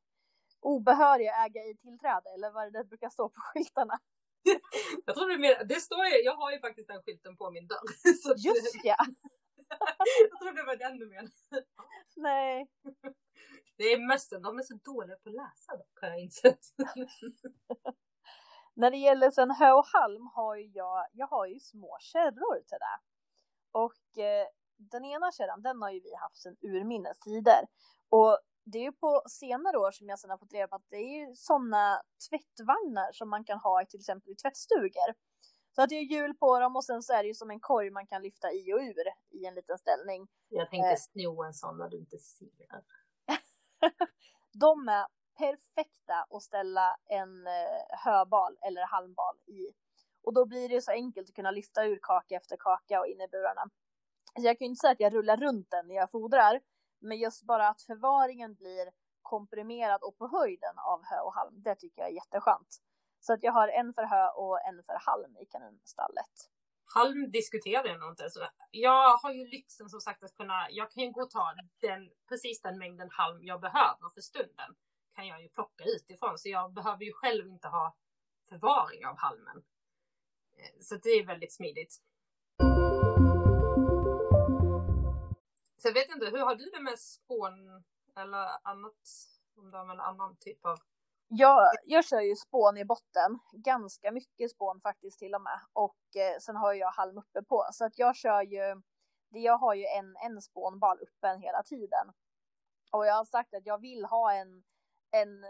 [0.59, 3.99] obehöriga äga i tillträde eller vad det brukar stå på skyltarna.
[5.05, 7.51] Jag tror det är mer, det står ju, jag har ju faktiskt den skylten på
[7.51, 8.13] min dörr.
[8.23, 8.97] Så Just ja!
[10.31, 11.31] jag tror det var den du menade.
[12.15, 12.67] Nej.
[13.77, 16.59] Det är mössen, de är så dåliga på att läsa dock har jag insett.
[18.75, 22.59] När det gäller sen hö och halm har ju jag, jag har ju små kärror
[22.59, 22.99] till det.
[23.71, 24.47] Och eh,
[24.77, 27.67] den ena kärran, den har ju vi haft sedan urminnes tider.
[28.09, 30.89] Och det är ju på senare år som jag sen har fått reda på att
[30.89, 35.13] det är ju sådana tvättvagnar som man kan ha till exempel i tvättstugor.
[35.75, 37.59] Så att det är hjul på dem och sen så är det ju som en
[37.59, 39.05] korg man kan lyfta i och ur
[39.39, 40.27] i en liten ställning.
[40.49, 40.97] Jag tänkte Eh.
[40.97, 42.83] sno en sån när du inte ser.
[44.59, 45.05] De är
[45.37, 49.73] perfekta att ställa en eh, höbal eller halmbal i.
[50.23, 53.21] Och då blir det så enkelt att kunna lyfta ur kaka efter kaka och in
[53.21, 53.69] i burarna.
[54.35, 56.61] Så jag kan ju inte säga att jag rullar runt den när jag fodrar.
[56.99, 61.61] Men just bara att förvaringen blir komprimerad och på höjden av hö och halm.
[61.63, 62.81] Det tycker jag är jätteskönt.
[63.19, 66.35] Så att jag har en för hö och en för halm i kaninstallet.
[66.95, 68.29] Halm diskuterar jag nog inte.
[68.29, 68.39] Så
[68.71, 72.09] jag har ju lyxen som sagt att kunna, jag kan ju gå och ta den,
[72.29, 74.75] precis den mängden halm jag behöver för stunden.
[75.15, 76.37] Kan jag ju plocka utifrån.
[76.37, 77.95] Så jag behöver ju själv inte ha
[78.49, 79.63] förvaring av halmen.
[80.57, 82.01] Eh, så det är väldigt smidigt.
[85.77, 87.83] Så jag vet inte, hur har du det med spån
[88.15, 88.93] eller annat?
[89.57, 90.77] Om du använder annan typ av...
[91.27, 95.59] Jag, jag kör ju spån i botten, ganska mycket spån faktiskt till och med.
[95.73, 97.67] Och eh, sen har jag halm uppe på.
[97.71, 98.81] Så att jag kör ju,
[99.29, 102.13] jag har ju en, en spånbal uppen hela tiden.
[102.91, 104.63] Och jag har sagt att jag vill ha en,
[105.21, 105.45] en,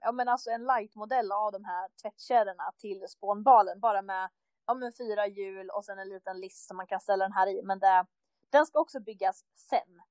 [0.00, 3.80] ja men alltså en light-modell av de här tvättkärrorna till spånbalen.
[3.80, 4.30] Bara med,
[4.66, 7.46] ja men fyra hjul och sen en liten list som man kan ställa den här
[7.46, 7.62] i.
[7.62, 8.06] Men det,
[8.50, 10.02] den ska också byggas sen.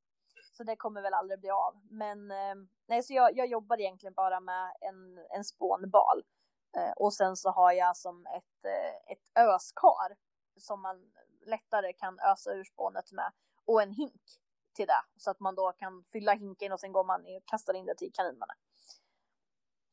[0.58, 1.82] Så det kommer väl aldrig bli av.
[1.90, 2.56] Men eh,
[2.88, 6.24] nej, så jag, jag jobbar egentligen bara med en, en spånbal.
[6.78, 10.16] Eh, och sen så har jag som ett, eh, ett öskar
[10.58, 11.12] som man
[11.46, 13.32] lättare kan ösa ur spånet med.
[13.66, 14.22] Och en hink
[14.78, 15.04] till det.
[15.18, 17.98] Så att man då kan fylla hinken och sen går man och kastar in det
[17.98, 18.56] till kaninerna.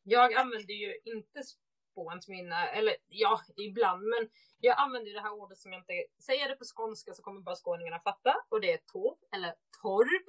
[0.02, 4.22] Jag använder ju inte spån till mina, eller ja, ibland, men
[4.58, 7.40] jag använder ju det här ordet som jag inte, säger det på skånska så kommer
[7.40, 8.34] bara skåningarna fatta.
[8.48, 10.26] Och det är torv, eller torv.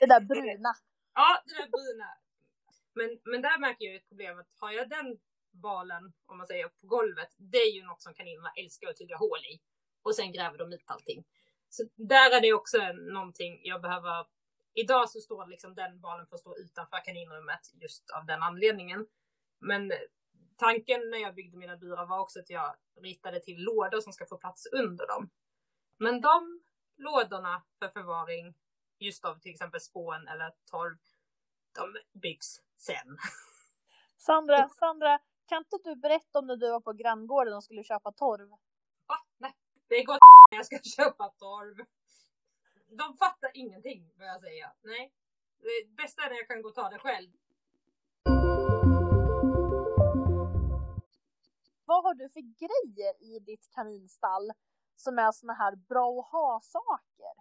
[0.00, 0.72] Det där bruna.
[1.16, 2.08] Ja, det där bruna.
[2.94, 5.18] Men, men där märker jag ett problem att har jag den
[5.50, 9.16] balen, om man säger på golvet, det är ju något som kaninerna älskar att tygga
[9.16, 9.60] hål i.
[10.02, 11.24] Och sen gräver de ut allting.
[11.74, 14.26] Så där är det också någonting jag behöver.
[14.74, 19.06] Idag så står liksom den balen får stå utanför kaninrummet just av den anledningen.
[19.58, 19.92] Men
[20.56, 24.26] tanken när jag byggde mina burar var också att jag ritade till lådor som ska
[24.26, 25.30] få plats under dem.
[25.98, 26.62] Men de
[26.96, 28.54] lådorna för förvaring
[28.98, 30.96] just av till exempel spån eller torv,
[31.74, 33.18] de byggs sen.
[34.16, 38.12] Sandra, Sandra, kan inte du berätta om när du var på granngården och skulle köpa
[38.12, 38.48] torv?
[39.06, 39.16] Va?
[39.38, 39.52] Nej,
[39.88, 40.18] det när
[40.58, 41.86] jag ska köpa torv.
[42.88, 44.72] De fattar ingenting vad jag säger.
[44.82, 45.12] Nej,
[45.58, 47.30] det bästa är när jag kan gå och ta det själv.
[51.84, 54.52] Vad har du för grejer i ditt kaninstall
[54.96, 57.34] som är såna här bra att ha-saker?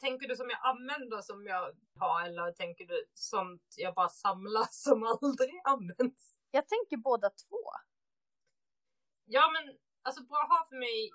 [0.00, 4.66] Tänker du som jag använder som jag har eller tänker du sånt jag bara samlar
[4.70, 6.38] som aldrig används?
[6.50, 7.62] Jag tänker båda två.
[9.24, 11.10] Ja men alltså bra att ha för mig,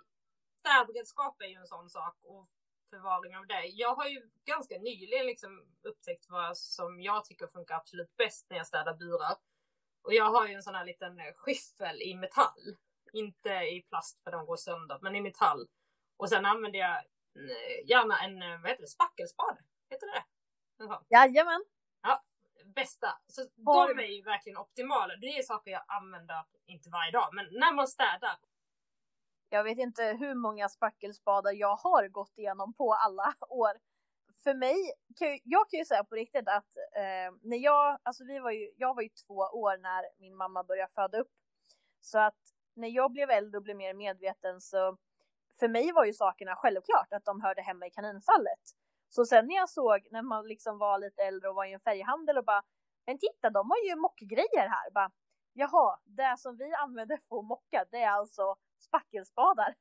[0.62, 2.48] städredskap är ju en sån sak och
[2.90, 3.66] förvaring av det.
[3.66, 8.58] Jag har ju ganska nyligen liksom upptäckt vad som jag tycker funkar absolut bäst när
[8.58, 9.36] jag städar burar.
[10.04, 12.78] Och jag har ju en sån här liten skyffel i metall.
[13.14, 15.68] Inte i plast för de går sönder, men i metall.
[16.18, 19.62] Och sen använder jag eh, gärna en, eh, vad heter det, spackelspade?
[19.90, 20.26] Heter det det?
[21.10, 21.66] Jajamän.
[22.02, 22.24] Ja,
[22.66, 23.20] bästa.
[23.28, 23.94] Så Var...
[23.94, 25.16] de är ju verkligen optimala.
[25.16, 28.38] Det är saker jag använder, inte varje dag, men när man städar.
[29.54, 33.74] Jag vet inte hur många spackelspadar jag har gått igenom på alla år
[34.44, 34.92] för mig,
[35.44, 38.96] jag kan ju säga på riktigt att eh, när jag, alltså vi var ju, jag
[38.96, 41.32] var ju två år när min mamma började föda upp.
[42.02, 42.40] Så att
[42.76, 44.98] när jag blev äldre och blev mer medveten så
[45.60, 48.64] för mig var ju sakerna självklart att de hörde hemma i kaninfallet.
[49.10, 51.80] Så sen när jag såg när man liksom var lite äldre och var i en
[51.80, 52.64] färghandel och bara,
[53.06, 54.92] men titta de har ju mockgrejer här.
[54.92, 55.12] Bara,
[55.54, 59.76] Jaha, det som vi använder för att mocka det är alltså spackelspadar.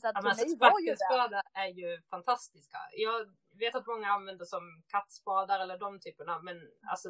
[0.00, 2.78] Så att ja, alltså, spackelspadar är ju fantastiska.
[2.92, 6.56] Jag vet att många använder som kattspadar eller de typerna, men
[6.90, 7.08] alltså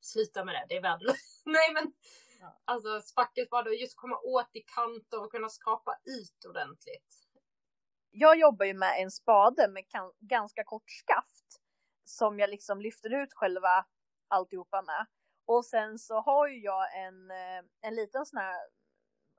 [0.00, 1.42] sluta med det, det är värdelöst.
[1.44, 1.92] Nej men
[2.40, 2.58] ja.
[2.64, 7.14] alltså spackelspadar, just komma åt i kanter och kunna skrapa ut ordentligt.
[8.10, 9.84] Jag jobbar ju med en spade med
[10.20, 11.60] ganska kort skaft
[12.04, 13.86] som jag liksom lyfter ut själva
[14.28, 15.06] alltihopa med.
[15.46, 18.56] Och sen så har ju jag en, eh, en liten sån här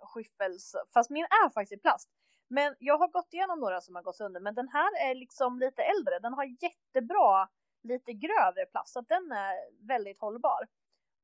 [0.01, 2.09] skyffels, fast min är faktiskt i plast.
[2.47, 5.59] Men jag har gått igenom några som har gått sönder, men den här är liksom
[5.59, 6.19] lite äldre.
[6.19, 7.49] Den har jättebra,
[7.83, 10.67] lite grövre plast, så att den är väldigt hållbar.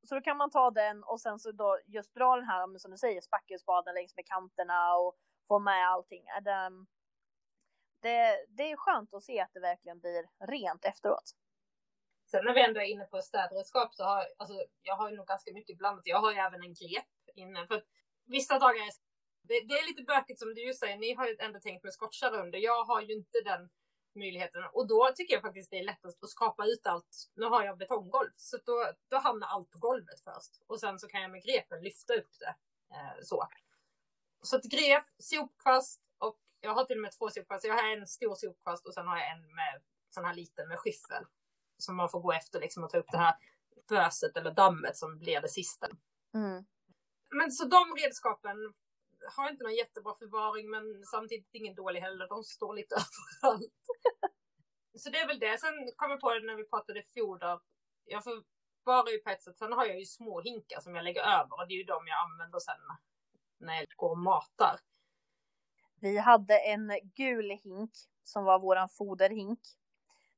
[0.04, 2.92] Så då kan man ta den och sen så då just dra den här, som
[2.92, 5.16] du säger, spackelspaden längs med kanterna och
[5.48, 6.26] få med allting.
[6.44, 6.88] Det, mm,
[8.02, 11.36] det, det är skönt att se att det verkligen blir rent efteråt.
[12.32, 15.28] Sen när vi ändå är inne på städredskap så har alltså, jag har ju nog
[15.28, 16.08] ganska mycket blandat.
[16.08, 17.68] Jag har ju även en grep inne.
[17.68, 17.84] För
[18.26, 18.92] vissa dagar är
[19.48, 22.42] det, det, är lite bökigt som du säger, ni har ju ändå tänkt med skottkärra
[22.42, 22.60] under.
[22.60, 23.70] Jag har ju inte den
[24.16, 27.30] möjligheten och då tycker jag faktiskt det är lättast att skapa ut allt.
[27.36, 31.08] Nu har jag betonggolv så då, då hamnar allt på golvet först och sen så
[31.08, 32.56] kan jag med grepen lyfta upp det
[32.96, 33.48] eh, så.
[34.42, 37.66] Så ett grep, sopkvast och jag har till och med två sopkvast.
[37.66, 40.80] Jag har en stor sopkvast och sen har jag en med sån här liten med
[40.80, 41.26] skyffel
[41.78, 43.36] som man får gå efter liksom och ta upp det här
[43.90, 45.88] böset eller dammet som blir det sista.
[46.34, 46.66] Mm.
[47.30, 48.74] Men så de redskapen
[49.36, 52.28] har inte någon jättebra förvaring men samtidigt ingen dålig heller.
[52.28, 52.96] De står lite
[53.44, 53.74] överallt.
[54.98, 55.60] så det är väl det.
[55.60, 57.60] Sen kom jag på det när vi pratade foder.
[58.06, 59.58] Jag förvarar ju på ett sätt.
[59.58, 62.08] Sen har jag ju små hinkar som jag lägger över och det är ju de
[62.08, 62.82] jag använder sen
[63.58, 64.80] när jag går och matar.
[66.00, 67.92] Vi hade en gul hink
[68.24, 69.60] som var våran foderhink.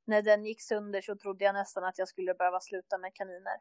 [0.06, 3.58] När den gick sönder så trodde jag nästan att jag skulle behöva sluta med kaniner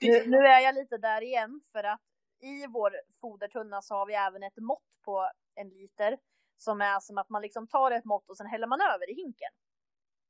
[0.00, 2.00] nu, nu, är jag lite där igen för att
[2.40, 6.18] i vår fodertunna så har vi även ett mått på en liter
[6.56, 9.14] som är som att man liksom tar ett mått och sen häller man över i
[9.14, 9.50] hinken.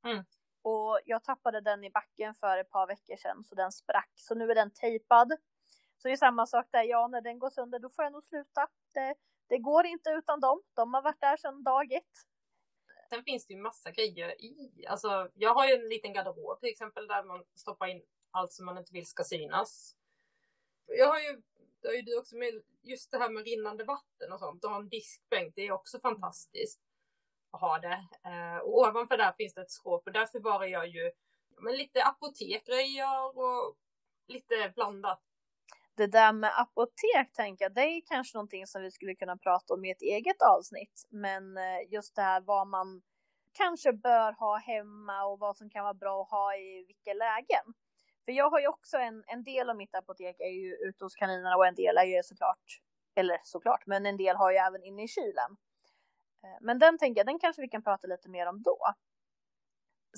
[0.05, 0.25] Mm.
[0.63, 4.13] Och jag tappade den i backen för ett par veckor sedan så den sprack.
[4.15, 5.33] Så nu är den tejpad.
[5.99, 6.83] Så det är samma sak där.
[6.83, 8.69] Ja, när den går sönder då får jag nog sluta.
[8.95, 9.15] Det,
[9.49, 10.63] det går inte utan dem.
[10.75, 12.17] De har varit där sedan dag ett.
[13.09, 14.87] Sen finns det ju massa grejer i.
[14.89, 18.03] Alltså, jag har ju en liten garderob till exempel där man stoppar in
[18.37, 19.97] allt som man inte vill ska synas.
[20.87, 21.43] Jag har ju
[21.81, 24.65] det har ju du också med just det här med rinnande vatten och sånt.
[24.65, 26.81] Och ha en diskbänk, det är också fantastiskt
[27.51, 28.07] att ha det.
[28.25, 31.13] Eh, och ovanför där finns det ett skåp och där förvarar jag ju
[31.61, 33.77] men lite apotekgrejer och
[34.27, 35.23] lite blandat.
[35.95, 39.75] Det där med apotek tänker jag, det är kanske någonting som vi skulle kunna prata
[39.75, 41.07] om i ett eget avsnitt.
[41.11, 43.03] Men eh, just det här vad man
[43.53, 47.75] kanske bör ha hemma och vad som kan vara bra att ha i vilka lägen.
[48.27, 51.15] För jag har ju också en, en del av mitt apotek är ju ute hos
[51.15, 52.81] kaninerna och en del är ju såklart,
[53.15, 55.57] eller såklart, men en del har ju även inne i kylen.
[56.45, 58.79] Eh, men den tänker jag, den kanske vi kan prata lite mer om då.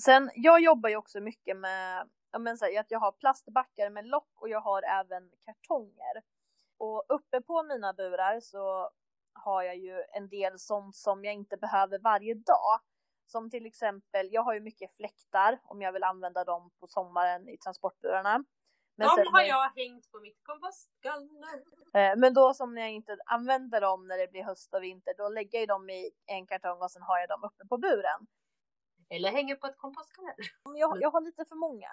[0.01, 3.89] Sen, jag jobbar ju också mycket med, ja men så här, att jag har plastbackar
[3.89, 6.23] med lock och jag har även kartonger.
[6.77, 8.89] Och uppe på mina burar så
[9.33, 12.79] har jag ju en del sånt som jag inte behöver varje dag.
[13.31, 17.49] Som till exempel, jag har ju mycket fläktar om jag vill använda dem på sommaren
[17.49, 18.43] i transportburarna.
[18.95, 21.63] Men de har jag hängt på mitt kompostgaller.
[21.93, 25.29] Eh, men då som jag inte använder dem när det blir höst och vinter, då
[25.29, 28.27] lägger jag dem i en kartong och sen har jag dem uppe på buren.
[29.09, 30.35] Eller hänger på ett kompostgaller.
[30.75, 31.89] Jag, jag har lite för många.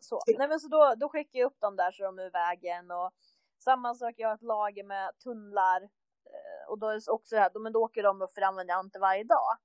[0.00, 2.30] Så, Nej, men så då, då skickar jag upp dem där så de är ur
[2.30, 3.12] vägen och
[3.58, 7.40] samma sak, jag har ett lager med tunnlar eh, och då är det också det
[7.40, 9.58] här, men då åker de upp för det använder jag inte varje dag.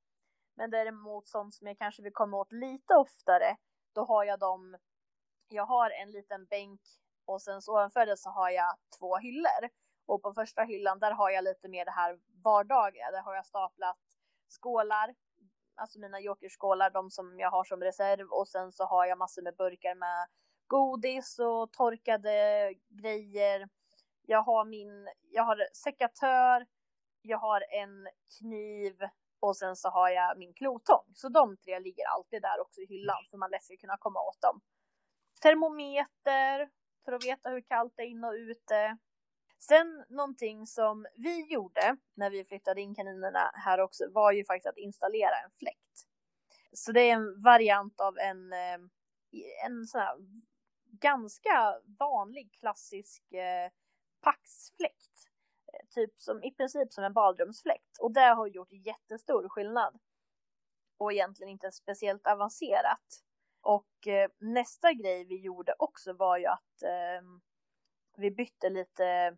[0.59, 3.57] Men däremot sånt som jag kanske vill komma åt lite oftare,
[3.93, 4.77] då har jag dem,
[5.49, 6.81] jag har en liten bänk
[7.25, 9.69] och sen så ovanför det så har jag två hyllor.
[10.05, 13.45] Och på första hyllan där har jag lite mer det här vardagliga, där har jag
[13.45, 13.97] staplat
[14.47, 15.15] skålar,
[15.75, 19.41] alltså mina jokerskålar, de som jag har som reserv och sen så har jag massor
[19.41, 20.27] med burkar med
[20.67, 23.69] godis och torkade grejer.
[24.21, 26.65] Jag har min, jag har sekatör,
[27.21, 28.07] jag har en
[28.39, 31.05] kniv och sen så har jag min klotång.
[31.13, 34.19] Så de tre ligger alltid där också i hyllan för man lätt ska kunna komma
[34.19, 34.61] åt dem.
[35.41, 36.69] Termometer
[37.05, 38.97] för att veta hur kallt det är inne och ute.
[39.59, 44.67] Sen någonting som vi gjorde när vi flyttade in kaninerna här också var ju faktiskt
[44.67, 46.05] att installera en fläkt.
[46.73, 48.79] Så det är en variant av en, eh,
[49.65, 50.17] en sån här
[50.99, 53.71] ganska vanlig klassisk eh,
[54.21, 55.28] paxfläkt.
[55.89, 59.99] Typ som i princip som en badrumsfläkt och det har gjort jättestor skillnad.
[60.97, 63.23] Och egentligen inte speciellt avancerat.
[63.61, 67.21] Och eh, nästa grej vi gjorde också var ju att eh,
[68.17, 69.37] vi bytte lite,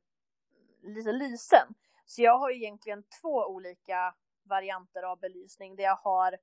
[0.82, 1.74] lite lysen.
[2.06, 6.34] Så jag har egentligen två olika varianter av belysning där jag har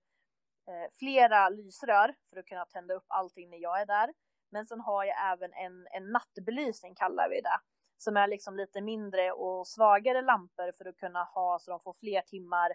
[0.69, 4.15] eh, flera lysrör för att kunna tända upp allting när jag är där.
[4.51, 7.61] Men sen har jag även en, en nattbelysning kallar vi det
[7.99, 11.93] som är liksom lite mindre och svagare lampor för att kunna ha så de får
[11.93, 12.73] fler timmar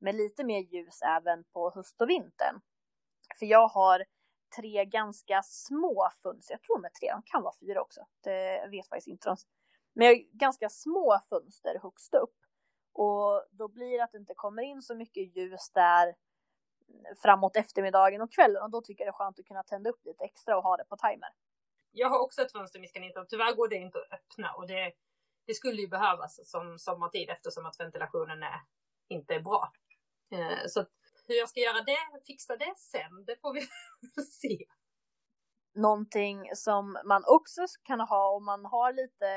[0.00, 2.60] med lite mer ljus även på höst och vintern.
[3.38, 4.04] För jag har
[4.56, 8.88] tre ganska små fönster, jag tror med tre, de kan vara fyra också, det vet
[8.88, 9.36] faktiskt inte.
[9.94, 12.34] Men jag har ganska små fönster högst upp.
[12.92, 16.14] Och då blir det att det inte kommer in så mycket ljus där
[17.22, 20.04] framåt eftermiddagen och kvällen och då tycker jag det är skönt att kunna tända upp
[20.04, 21.28] lite extra och ha det på timer
[21.96, 23.26] jag har också ett fönster i skaninsen.
[23.28, 24.92] Tyvärr går det inte att öppna och det,
[25.46, 28.60] det skulle ju behövas som sommartid eftersom att ventilationen är,
[29.08, 29.72] inte är bra.
[30.32, 30.86] Eh, så
[31.26, 33.60] hur jag ska göra det, fixa det sen, det får vi
[34.22, 34.64] se.
[35.74, 39.28] Någonting som man också kan ha om man har lite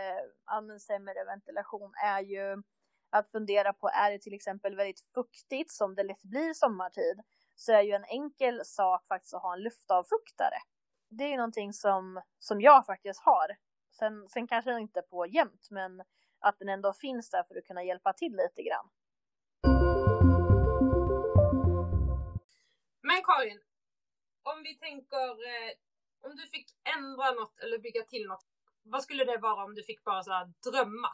[0.80, 2.64] sämre ventilation är ju
[3.10, 7.22] att fundera på, är det till exempel väldigt fuktigt som det lätt blir sommartid,
[7.56, 10.60] så är ju en enkel sak faktiskt att ha en luftavfuktare
[11.10, 13.58] det är ju någonting som, som jag faktiskt har.
[13.92, 16.04] Sen, sen kanske inte på jämt, men
[16.40, 18.90] att den ändå finns där för att kunna hjälpa till lite grann.
[23.02, 23.62] Men Karin,
[24.44, 25.72] om vi tänker, eh,
[26.22, 28.46] om du fick ändra något eller bygga till något,
[28.84, 31.10] vad skulle det vara om du fick bara så här drömma?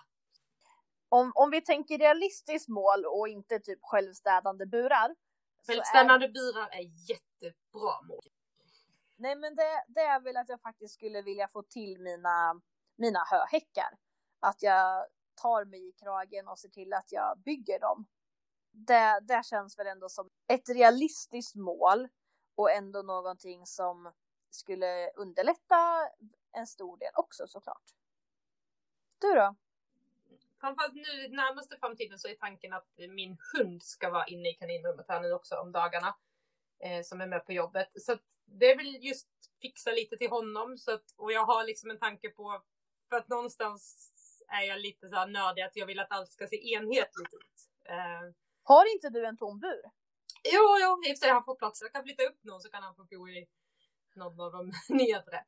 [1.10, 5.16] Om, om vi tänker realistiskt mål och inte typ självstädande burar.
[5.68, 6.30] Självstädande är...
[6.30, 8.35] burar är jättebra mål.
[9.16, 12.62] Nej men det, det är väl att jag faktiskt skulle vilja få till mina,
[12.96, 13.98] mina höhäckar.
[14.40, 15.08] Att jag
[15.42, 18.06] tar mig i kragen och ser till att jag bygger dem.
[18.72, 22.08] Det, det känns väl ändå som ett realistiskt mål
[22.56, 24.14] och ändå någonting som
[24.50, 26.10] skulle underlätta
[26.52, 27.84] en stor del också såklart.
[29.22, 29.56] Du då?
[30.60, 35.06] Framförallt nu närmaste framtiden så är tanken att min hund ska vara inne i kaninrummet
[35.08, 36.16] här nu också om dagarna.
[36.80, 37.88] Eh, som är med på jobbet.
[37.96, 39.28] Så det är väl just
[39.62, 42.62] fixa lite till honom så att, och jag har liksom en tanke på,
[43.10, 44.12] för att någonstans
[44.48, 47.90] är jag lite så här nördig att jag vill att allt ska se enhetligt ut.
[47.90, 49.82] Uh, har inte du en tom bur?
[50.54, 51.82] Jo, jo, i och för sig han får plats.
[51.82, 53.48] Jag kan flytta upp någon så kan han få bo i
[54.16, 55.44] någon av de nedre.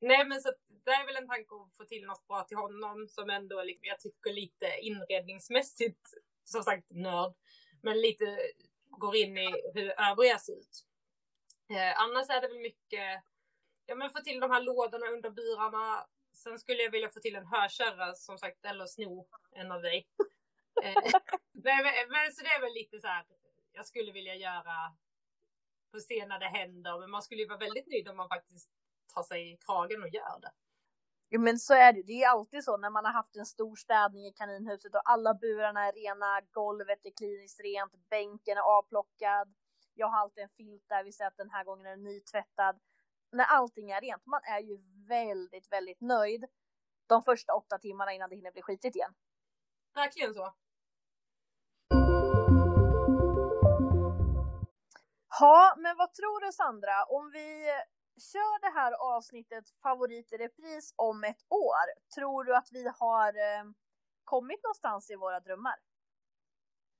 [0.00, 0.52] Nej, men så
[0.84, 3.84] det är väl en tanke att få till något bra till honom som ändå, liksom,
[3.86, 6.08] jag tycker lite inredningsmässigt,
[6.44, 7.34] som sagt nörd,
[7.82, 8.38] men lite
[8.98, 10.84] går in i hur övriga ser ut.
[11.70, 13.22] Eh, annars är det väl mycket,
[13.86, 16.06] ja men få till de här lådorna under burarna.
[16.32, 20.08] Sen skulle jag vilja få till en hörkärra som sagt, eller sno en av dig.
[20.82, 20.94] eh,
[21.52, 23.24] men, men, så det är väl lite så här,
[23.72, 24.96] jag skulle vilja göra,
[25.90, 28.70] få se när det händer, men man skulle ju vara väldigt nöjd om man faktiskt
[29.14, 30.50] tar sig i kragen och gör det.
[31.38, 34.26] Men så är det Det är alltid så när man har haft en stor städning
[34.26, 39.54] i kaninhuset och alla burarna är rena, golvet är kliniskt rent, bänken är avplockad.
[39.94, 42.80] Jag har alltid en filt där, vi säger att den här gången är den nytvättad.
[43.32, 44.78] När allting är rent, man är ju
[45.08, 46.44] väldigt, väldigt nöjd
[47.06, 49.14] de första åtta timmarna innan det hinner bli skitigt igen.
[49.94, 50.54] Verkligen så.
[55.40, 57.04] Ja, men vad tror du Sandra?
[57.04, 57.66] Om vi
[58.16, 63.28] kör det här avsnittet favorit i repris om ett år, tror du att vi har
[63.28, 63.64] eh,
[64.24, 65.74] kommit någonstans i våra drömmar?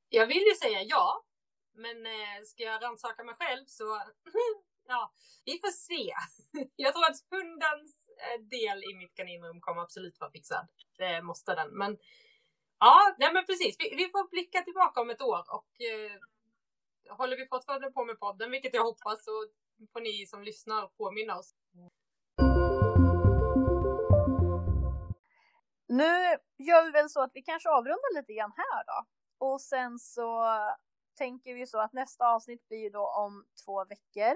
[0.09, 1.25] Jag vill ju säga ja,
[1.73, 3.85] men eh, ska jag rannsaka mig själv så
[4.89, 5.13] ja,
[5.45, 6.15] vi får se.
[6.77, 10.69] Jag tror att hundens eh, del i mitt kaninrum kommer absolut vara fixad.
[10.99, 11.71] Det måste den.
[11.79, 11.99] Men
[12.79, 13.77] ja, nej men precis.
[13.79, 16.19] Vi, vi får blicka tillbaka om ett år och eh,
[17.17, 19.47] håller vi fortfarande på med podden, vilket jag hoppas, så
[19.93, 21.55] får ni som lyssnar påminna oss.
[25.89, 29.07] Nu gör vi väl så att vi kanske avrundar lite grann här då.
[29.47, 30.45] Och sen så
[31.19, 34.35] tänker vi så att nästa avsnitt blir då om två veckor.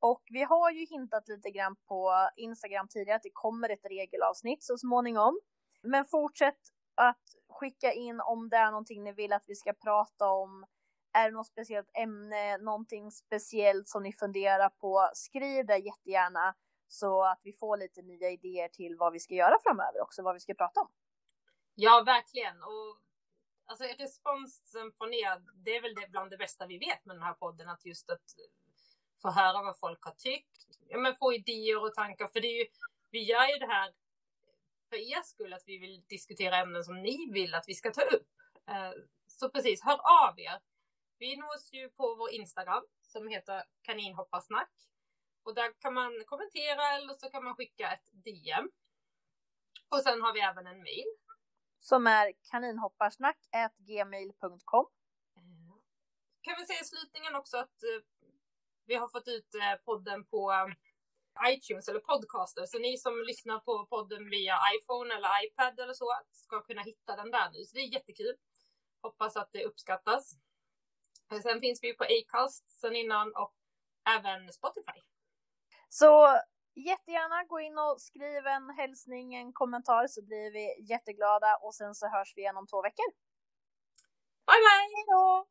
[0.00, 4.64] Och vi har ju hintat lite grann på Instagram tidigare att det kommer ett regelavsnitt
[4.64, 5.40] så småningom.
[5.82, 6.58] Men fortsätt
[6.94, 10.66] att skicka in om det är någonting ni vill att vi ska prata om
[11.18, 15.10] är det något speciellt ämne, någonting speciellt som ni funderar på?
[15.14, 16.54] Skriv det jättegärna
[16.88, 20.34] så att vi får lite nya idéer till vad vi ska göra framöver också, vad
[20.34, 20.88] vi ska prata om.
[21.74, 22.62] Ja, verkligen.
[22.62, 22.98] Och
[23.66, 27.22] alltså responsen från er, det är väl det bland det bästa vi vet med den
[27.22, 28.22] här podden, att just att
[29.22, 32.58] få höra vad folk har tyckt, ja, men få idéer och tankar, för det är
[32.58, 32.66] ju,
[33.10, 33.92] vi gör ju det här
[34.88, 38.02] för er skull, att vi vill diskutera ämnen som ni vill att vi ska ta
[38.02, 38.28] upp.
[38.68, 38.92] Eh,
[39.26, 40.58] så precis, hör av er.
[41.18, 44.70] Vi nås ju på vår Instagram som heter kaninhopparsnack.
[45.42, 48.70] Och där kan man kommentera eller så kan man skicka ett DM.
[49.88, 51.06] Och sen har vi även en mail.
[51.80, 54.86] Som är kaninhopparsnack.gmail.com
[55.36, 55.42] eh,
[56.42, 58.00] Kan vi säga i slutningen också att eh,
[58.86, 60.52] vi har fått ut eh, podden på
[61.46, 62.66] iTunes eller podcaster.
[62.66, 67.16] Så ni som lyssnar på podden via iPhone eller iPad eller så ska kunna hitta
[67.16, 67.64] den där nu.
[67.64, 68.36] Så det är jättekul.
[69.02, 70.36] Hoppas att det uppskattas.
[71.42, 73.54] Sen finns vi på Acast sen innan och
[74.16, 75.00] även Spotify.
[75.88, 76.40] Så
[76.74, 81.94] jättegärna gå in och skriv en hälsning, en kommentar så blir vi jätteglada och sen
[81.94, 83.10] så hörs vi igen om två veckor.
[84.46, 84.88] Bye bye!
[84.94, 85.46] Hej då!